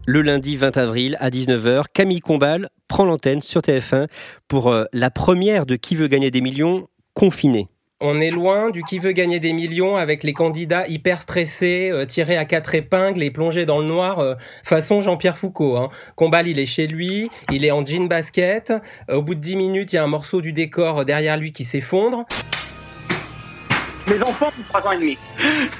Le 0.09 0.23
lundi 0.23 0.55
20 0.55 0.75
avril 0.77 1.17
à 1.19 1.29
19h. 1.29 1.83
Camille 1.93 2.19
Combal 2.19 2.69
prend 2.87 3.05
l'antenne 3.05 3.43
sur 3.43 3.61
TF1 3.61 4.07
pour 4.47 4.71
euh, 4.71 4.85
la 4.91 5.11
première 5.11 5.67
de 5.67 5.75
Qui 5.75 5.95
veut 5.95 6.07
gagner 6.07 6.31
des 6.31 6.41
millions 6.41 6.87
confiné. 7.13 7.67
On 8.01 8.19
est 8.19 8.31
loin 8.31 8.71
du 8.71 8.81
qui 8.81 8.97
veut 8.97 9.11
gagner 9.11 9.39
des 9.39 9.53
millions 9.53 9.97
avec 9.97 10.23
les 10.23 10.33
candidats 10.33 10.87
hyper 10.87 11.21
stressés, 11.21 11.91
euh, 11.93 12.05
tirés 12.05 12.37
à 12.37 12.45
quatre 12.45 12.73
épingles 12.73 13.21
et 13.21 13.29
plongés 13.29 13.67
dans 13.67 13.77
le 13.77 13.85
noir, 13.85 14.17
euh, 14.17 14.33
façon 14.63 14.99
Jean-Pierre 14.99 15.37
Foucault. 15.37 15.77
Hein. 15.77 15.89
Combal, 16.15 16.47
il 16.47 16.57
est 16.57 16.65
chez 16.65 16.87
lui, 16.87 17.29
il 17.51 17.63
est 17.63 17.71
en 17.71 17.85
jean 17.85 18.07
basket. 18.07 18.73
au 19.09 19.21
bout 19.21 19.35
de 19.35 19.41
10 19.41 19.57
minutes, 19.57 19.93
il 19.93 19.97
y 19.97 19.99
a 19.99 20.03
un 20.03 20.07
morceau 20.07 20.41
du 20.41 20.53
décor 20.53 21.05
derrière 21.05 21.37
lui 21.37 21.51
qui 21.51 21.65
s'effondre. 21.65 22.25
Mes 24.09 24.21
enfants 24.23 24.47
ont 24.47 24.63
3 24.69 24.87
ans 24.87 24.91
et 24.93 24.99
demi. 24.99 25.17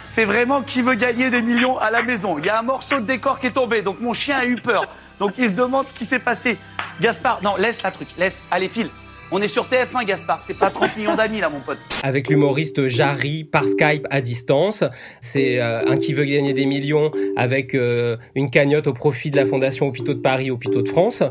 C'est 0.08 0.26
vraiment 0.26 0.62
qui 0.62 0.82
veut 0.82 0.94
gagner 0.94 1.32
des 1.32 1.42
millions 1.42 1.78
à 1.78 1.90
la 1.90 2.04
maison. 2.04 2.38
Il 2.38 2.46
y 2.46 2.50
a 2.50 2.60
un 2.60 2.64
morceau 2.64 3.00
de 3.00 3.06
décor 3.06 3.40
qui 3.40 3.48
est 3.48 3.52
tombé, 3.52 3.82
donc 3.82 4.00
mon 4.02 4.14
chien 4.14 4.38
a 4.38 4.46
eu 4.46 4.56
peur. 4.56 4.86
Donc 5.20 5.34
il 5.38 5.48
se 5.48 5.54
demande 5.54 5.88
ce 5.88 5.94
qui 5.94 6.06
s'est 6.06 6.20
passé. 6.20 6.58
Gaspard, 7.02 7.40
non, 7.44 7.56
laisse 7.58 7.82
la 7.82 7.92
truc, 7.92 8.08
laisse, 8.18 8.44
allez, 8.52 8.68
file. 8.68 8.90
On 9.32 9.42
est 9.44 9.48
sur 9.48 9.68
TF1, 9.68 10.06
Gaspard. 10.06 10.42
C'est 10.46 10.58
pas 10.58 10.72
30 10.72 10.98
millions 10.98 11.16
d'amis, 11.16 11.40
là, 11.40 11.50
mon 11.50 11.60
pote. 11.60 11.78
Avec 12.02 12.30
l'humoriste 12.30 12.88
Jarry 12.88 13.44
par 13.44 13.64
Skype 13.64 14.08
à 14.10 14.22
distance. 14.22 14.84
C'est 15.22 15.60
euh, 15.60 15.88
un 15.88 15.98
qui 15.98 16.14
veut 16.14 16.26
gagner 16.26 16.54
des 16.54 16.66
millions 16.66 17.12
avec 17.38 17.76
euh, 17.76 18.18
une 18.34 18.50
cagnotte 18.50 18.88
au 18.88 18.94
profit 18.94 19.30
de 19.30 19.36
la 19.36 19.46
Fondation 19.46 19.88
Hôpitaux 19.88 20.16
de 20.16 20.22
Paris, 20.22 20.50
Hôpitaux 20.50 20.82
de 20.82 20.90
France. 20.90 21.22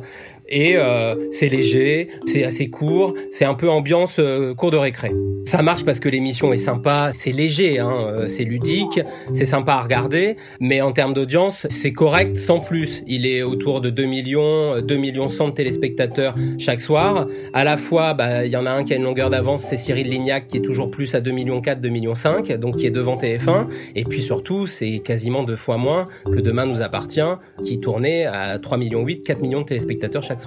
Et 0.48 0.76
euh, 0.76 1.14
c'est 1.32 1.48
léger, 1.48 2.08
c'est 2.26 2.44
assez 2.44 2.68
court, 2.68 3.14
c'est 3.32 3.44
un 3.44 3.54
peu 3.54 3.68
ambiance 3.68 4.16
euh, 4.18 4.54
cours 4.54 4.70
de 4.70 4.78
récré. 4.78 5.10
Ça 5.44 5.62
marche 5.62 5.84
parce 5.84 6.00
que 6.00 6.08
l'émission 6.08 6.52
est 6.52 6.58
sympa, 6.58 7.12
c'est 7.18 7.32
léger, 7.32 7.78
hein, 7.78 7.92
euh, 7.92 8.28
c'est 8.28 8.44
ludique, 8.44 9.00
c'est 9.34 9.44
sympa 9.44 9.74
à 9.74 9.82
regarder, 9.82 10.36
mais 10.60 10.80
en 10.80 10.92
termes 10.92 11.12
d'audience, 11.12 11.66
c'est 11.70 11.92
correct 11.92 12.38
sans 12.38 12.60
plus. 12.60 13.02
Il 13.06 13.26
est 13.26 13.42
autour 13.42 13.82
de 13.82 13.90
2 13.90 14.04
millions, 14.04 14.80
2 14.80 14.96
millions 14.96 15.28
100 15.28 15.48
de 15.48 15.54
téléspectateurs 15.54 16.34
chaque 16.58 16.80
soir. 16.80 17.26
À 17.52 17.64
la 17.64 17.76
fois, 17.76 18.14
bah, 18.14 18.46
il 18.46 18.50
y 18.50 18.56
en 18.56 18.64
a 18.64 18.70
un 18.70 18.84
qui 18.84 18.94
a 18.94 18.96
une 18.96 19.04
longueur 19.04 19.28
d'avance, 19.28 19.64
c'est 19.68 19.76
Cyril 19.76 20.08
Lignac 20.08 20.48
qui 20.48 20.58
est 20.58 20.62
toujours 20.62 20.90
plus 20.90 21.14
à 21.14 21.20
2 21.20 21.30
millions 21.30 21.60
4, 21.60 21.80
2 21.80 21.88
millions 21.90 22.14
5, 22.14 22.52
donc 22.54 22.78
qui 22.78 22.86
est 22.86 22.90
devant 22.90 23.16
TF1. 23.16 23.68
Et 23.96 24.04
puis 24.04 24.22
surtout, 24.22 24.66
c'est 24.66 25.00
quasiment 25.00 25.42
deux 25.42 25.56
fois 25.56 25.76
moins 25.76 26.08
que 26.24 26.40
Demain 26.40 26.64
nous 26.64 26.80
appartient, 26.80 27.20
qui 27.64 27.78
tournait 27.78 28.24
à 28.24 28.58
3 28.58 28.78
millions 28.78 29.02
8, 29.02 29.20
4 29.20 29.42
millions 29.42 29.60
de 29.60 29.66
téléspectateurs 29.66 30.22
chaque 30.22 30.37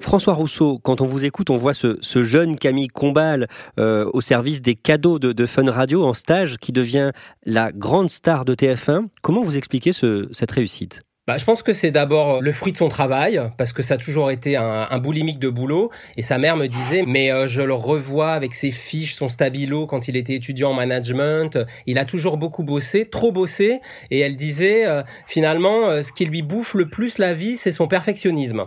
François 0.00 0.32
Rousseau, 0.32 0.78
quand 0.78 1.02
on 1.02 1.04
vous 1.04 1.26
écoute, 1.26 1.50
on 1.50 1.56
voit 1.56 1.74
ce, 1.74 1.98
jeune 2.22 2.56
Camille 2.56 2.88
Combal 2.88 3.46
euh, 3.78 4.08
au 4.14 4.22
service 4.22 4.62
des 4.62 4.74
cadeaux 4.74 5.18
de, 5.18 5.46
Fun 5.46 5.70
Radio 5.70 6.04
en 6.04 6.14
stage 6.14 6.56
qui 6.56 6.72
devient 6.72 7.10
la 7.44 7.72
grande 7.72 8.08
star 8.08 8.44
de 8.44 8.54
TF1. 8.54 9.08
Comment 9.22 9.42
vous 9.42 9.56
expliquez 9.56 9.92
cette 9.92 10.50
réussite? 10.50 11.02
Bah, 11.28 11.36
je 11.36 11.44
pense 11.44 11.62
que 11.62 11.74
c'est 11.74 11.90
d'abord 11.90 12.40
le 12.40 12.52
fruit 12.52 12.72
de 12.72 12.78
son 12.78 12.88
travail, 12.88 13.38
parce 13.58 13.74
que 13.74 13.82
ça 13.82 13.94
a 13.94 13.96
toujours 13.98 14.30
été 14.30 14.56
un, 14.56 14.98
boulimique 14.98 15.38
de 15.38 15.50
boulot. 15.50 15.90
Et 16.16 16.22
sa 16.22 16.38
mère 16.38 16.56
me 16.56 16.68
disait, 16.68 17.02
mais 17.06 17.30
euh, 17.30 17.46
je 17.46 17.60
le 17.60 17.74
revois 17.74 18.30
avec 18.30 18.54
ses 18.54 18.70
fiches, 18.70 19.14
son 19.14 19.28
stabilo 19.28 19.86
quand 19.86 20.08
il 20.08 20.16
était 20.16 20.32
étudiant 20.32 20.70
en 20.70 20.74
management. 20.74 21.58
Il 21.84 21.98
a 21.98 22.06
toujours 22.06 22.38
beaucoup 22.38 22.62
bossé, 22.62 23.04
trop 23.04 23.30
bossé. 23.30 23.82
Et 24.10 24.20
elle 24.20 24.36
disait, 24.36 24.86
euh, 24.86 25.02
finalement, 25.26 25.88
euh, 25.88 26.00
ce 26.00 26.14
qui 26.14 26.24
lui 26.24 26.40
bouffe 26.40 26.72
le 26.72 26.88
plus 26.88 27.18
la 27.18 27.34
vie, 27.34 27.58
c'est 27.58 27.72
son 27.72 27.88
perfectionnisme. 27.88 28.64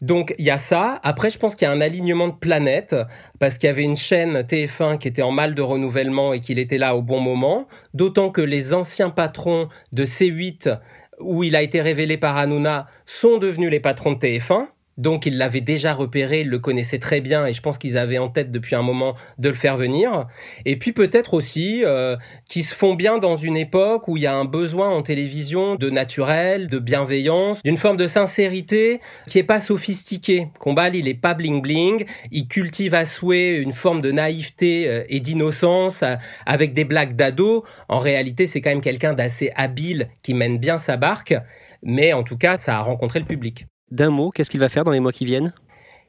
Donc 0.00 0.34
il 0.38 0.46
y 0.46 0.50
a 0.50 0.58
ça. 0.58 0.98
Après, 1.04 1.28
je 1.28 1.38
pense 1.38 1.54
qu'il 1.54 1.66
y 1.66 1.70
a 1.70 1.72
un 1.74 1.80
alignement 1.80 2.26
de 2.26 2.34
planètes 2.34 2.96
parce 3.38 3.56
qu'il 3.56 3.68
y 3.68 3.70
avait 3.70 3.84
une 3.84 3.96
chaîne 3.96 4.40
TF1 4.40 4.98
qui 4.98 5.08
était 5.08 5.22
en 5.22 5.30
mal 5.30 5.54
de 5.54 5.62
renouvellement 5.62 6.32
et 6.32 6.40
qu'il 6.40 6.58
était 6.58 6.78
là 6.78 6.96
au 6.96 7.02
bon 7.02 7.20
moment. 7.20 7.68
D'autant 7.94 8.30
que 8.30 8.40
les 8.40 8.74
anciens 8.74 9.10
patrons 9.10 9.68
de 9.92 10.04
C8 10.04 10.76
où 11.22 11.44
il 11.44 11.56
a 11.56 11.62
été 11.62 11.80
révélé 11.80 12.16
par 12.16 12.36
Hanouna, 12.36 12.86
sont 13.06 13.38
devenus 13.38 13.70
les 13.70 13.80
patrons 13.80 14.12
de 14.12 14.18
TF1. 14.18 14.66
Donc 14.98 15.24
ils 15.26 15.38
l'avaient 15.38 15.60
déjà 15.60 15.94
repéré, 15.94 16.40
ils 16.40 16.48
le 16.48 16.58
connaissaient 16.58 16.98
très 16.98 17.20
bien 17.20 17.46
et 17.46 17.52
je 17.52 17.62
pense 17.62 17.78
qu'ils 17.78 17.96
avaient 17.96 18.18
en 18.18 18.28
tête 18.28 18.50
depuis 18.50 18.76
un 18.76 18.82
moment 18.82 19.14
de 19.38 19.48
le 19.48 19.54
faire 19.54 19.76
venir. 19.76 20.26
Et 20.64 20.76
puis 20.76 20.92
peut-être 20.92 21.34
aussi 21.34 21.82
euh, 21.84 22.16
qu'ils 22.48 22.64
se 22.64 22.74
font 22.74 22.94
bien 22.94 23.18
dans 23.18 23.36
une 23.36 23.56
époque 23.56 24.08
où 24.08 24.16
il 24.16 24.24
y 24.24 24.26
a 24.26 24.34
un 24.34 24.44
besoin 24.44 24.90
en 24.90 25.02
télévision 25.02 25.76
de 25.76 25.88
naturel, 25.88 26.68
de 26.68 26.78
bienveillance, 26.78 27.62
d'une 27.62 27.78
forme 27.78 27.96
de 27.96 28.06
sincérité 28.06 29.00
qui 29.28 29.38
est 29.38 29.44
pas 29.44 29.60
sophistiquée. 29.60 30.48
Combal, 30.58 30.94
il 30.94 31.08
est 31.08 31.14
pas 31.14 31.34
bling 31.34 31.62
bling, 31.62 32.04
il 32.30 32.46
cultive 32.46 32.94
à 32.94 33.06
souhait 33.06 33.58
une 33.58 33.72
forme 33.72 34.02
de 34.02 34.12
naïveté 34.12 34.88
euh, 34.88 35.04
et 35.08 35.20
d'innocence 35.20 36.02
euh, 36.02 36.16
avec 36.44 36.74
des 36.74 36.84
blagues 36.84 37.16
d'ado. 37.16 37.64
En 37.88 37.98
réalité, 37.98 38.46
c'est 38.46 38.60
quand 38.60 38.70
même 38.70 38.82
quelqu'un 38.82 39.14
d'assez 39.14 39.50
habile 39.56 40.08
qui 40.22 40.34
mène 40.34 40.58
bien 40.58 40.76
sa 40.76 40.96
barque, 40.96 41.34
mais 41.82 42.12
en 42.12 42.22
tout 42.22 42.36
cas, 42.36 42.58
ça 42.58 42.76
a 42.76 42.82
rencontré 42.82 43.18
le 43.18 43.26
public 43.26 43.66
d'un 43.92 44.10
mot, 44.10 44.30
qu'est-ce 44.30 44.50
qu'il 44.50 44.60
va 44.60 44.68
faire 44.68 44.84
dans 44.84 44.90
les 44.90 45.00
mois 45.00 45.12
qui 45.12 45.24
viennent? 45.24 45.52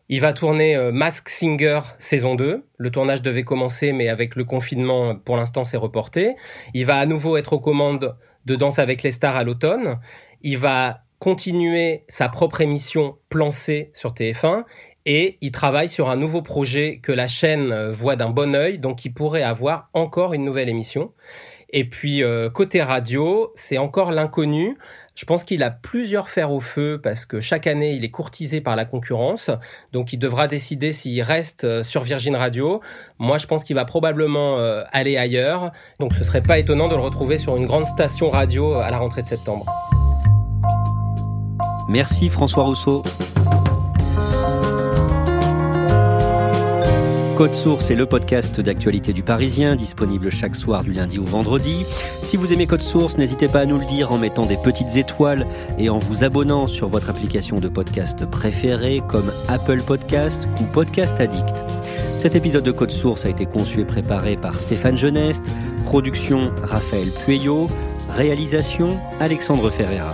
Il 0.10 0.22
va 0.22 0.34
tourner 0.34 0.76
euh, 0.76 0.92
Mask 0.92 1.30
Singer 1.30 1.82
saison 1.98 2.36
2. 2.36 2.66
Le 2.78 2.92
tournage 2.92 3.22
devait 3.22 3.44
commencer, 3.44 3.94
mais 3.94 4.10
avec 4.10 4.36
le 4.36 4.44
confinement, 4.44 5.16
pour 5.16 5.38
l'instant, 5.38 5.64
c'est 5.64 5.78
reporté. 5.78 6.36
Il 6.74 6.86
va 6.86 6.98
à 6.98 7.06
nouveau 7.06 7.38
être 7.38 7.54
aux 7.54 7.60
commandes 7.60 8.16
de 8.46 8.56
Danse 8.56 8.80
avec 8.80 9.04
les 9.04 9.12
stars 9.12 9.36
à 9.36 9.44
l'automne. 9.44 10.00
Il 10.42 10.58
va 10.58 11.02
continuer 11.20 12.04
sa 12.10 12.28
propre 12.28 12.62
émission 12.62 13.18
Plan 13.30 13.52
sur 13.52 14.14
TF1 14.14 14.64
Et 15.06 15.38
il 15.42 15.52
travaille 15.52 15.88
sur 15.88 16.10
un 16.10 16.18
nouveau 16.18 16.42
projet 16.42 17.00
que 17.02 17.12
la 17.12 17.28
chaîne 17.28 17.72
euh, 17.72 17.94
voit 17.94 18.16
d'un 18.16 18.30
bon 18.30 18.56
œil, 18.56 18.80
donc 18.80 19.06
il 19.06 19.14
pourrait 19.14 19.44
avoir 19.44 19.90
encore 19.94 20.34
une 20.34 20.44
nouvelle 20.44 20.70
émission. 20.70 21.14
Et 21.74 21.90
puis 21.90 22.24
euh, 22.24 22.50
côté 22.52 22.84
radio, 22.84 23.52
c'est 23.56 23.80
encore 23.80 24.12
l'inconnu. 24.12 24.78
Je 25.16 25.26
pense 25.26 25.44
qu'il 25.44 25.62
a 25.62 25.70
plusieurs 25.70 26.30
fers 26.30 26.52
au 26.52 26.60
feu 26.60 27.00
parce 27.02 27.26
que 27.26 27.40
chaque 27.40 27.68
année, 27.68 27.94
il 27.94 28.04
est 28.04 28.10
courtisé 28.10 28.62
par 28.62 28.76
la 28.76 28.86
concurrence. 28.86 29.52
Donc, 29.92 30.12
il 30.12 30.18
devra 30.18 30.48
décider 30.48 30.92
s'il 30.92 31.22
reste 31.22 31.66
euh, 31.66 31.84
sur 31.84 32.02
Virgin 32.02 32.36
Radio. 32.36 32.82
Moi, 33.20 33.38
je 33.38 33.46
pense 33.46 33.64
qu'il 33.64 33.76
va 33.76 33.86
probablement 33.86 34.58
euh, 34.58 34.84
aller 34.92 35.18
ailleurs. 35.18 35.72
Donc, 36.00 36.16
ce 36.16 36.24
serait 36.24 36.42
pas 36.42 36.58
étonnant 36.58 36.88
de 36.88 36.96
le 36.96 37.02
retrouver 37.02 37.38
sur 37.38 37.56
une 37.58 37.66
grande 37.66 37.86
station 37.86 38.30
radio 38.30 38.74
à 38.74 38.90
la 38.90 38.98
rentrée 38.98 39.22
de 39.22 39.28
septembre. 39.28 39.66
Merci 41.88 42.30
François 42.30 42.64
Rousseau. 42.64 43.04
Code 47.38 47.56
Source 47.56 47.90
est 47.90 47.96
le 47.96 48.06
podcast 48.06 48.62
d'actualité 48.62 49.12
du 49.12 49.24
Parisien, 49.24 49.76
disponible 49.76 50.30
chaque 50.30 50.56
soir 50.56 50.84
du 50.84 50.94
lundi 50.94 51.18
au 51.18 51.24
vendredi. 51.24 51.84
Si 52.22 52.38
vous 52.38 52.54
aimez 52.54 52.68
Code 52.68 52.84
Source, 52.84 53.18
n'hésitez 53.18 53.48
pas 53.48 53.62
à 53.62 53.66
nous 53.66 53.80
le 53.80 53.86
dire 53.86 54.12
en 54.12 54.20
mettant 54.20 54.46
des 54.46 54.58
petites 54.58 54.96
étoiles 54.98 55.48
et 55.80 55.90
en 55.90 55.98
vous 55.98 56.24
abonnant 56.24 56.68
sur 56.68 56.90
votre 56.90 57.10
application 57.10 57.60
de 57.60 57.68
podcast 57.68 58.30
préférée 58.30 59.02
comme 59.10 59.32
Apple 59.48 59.82
Podcast 59.82 60.48
ou 60.62 60.66
Podcast 60.66 61.20
Addict. 61.20 61.64
Cet 62.20 62.36
épisode 62.36 62.64
de 62.64 62.72
Code 62.72 62.92
Source 62.92 63.26
a 63.26 63.30
été 63.30 63.48
conçu 63.48 63.82
et 63.82 63.86
préparé 63.86 64.38
par 64.38 64.60
Stéphane 64.60 64.98
Geneste, 64.98 65.46
production 65.86 66.52
Raphaël 66.62 67.10
Pueyo, 67.26 67.66
réalisation 68.12 69.00
Alexandre 69.20 69.72
Ferreira. 69.72 70.14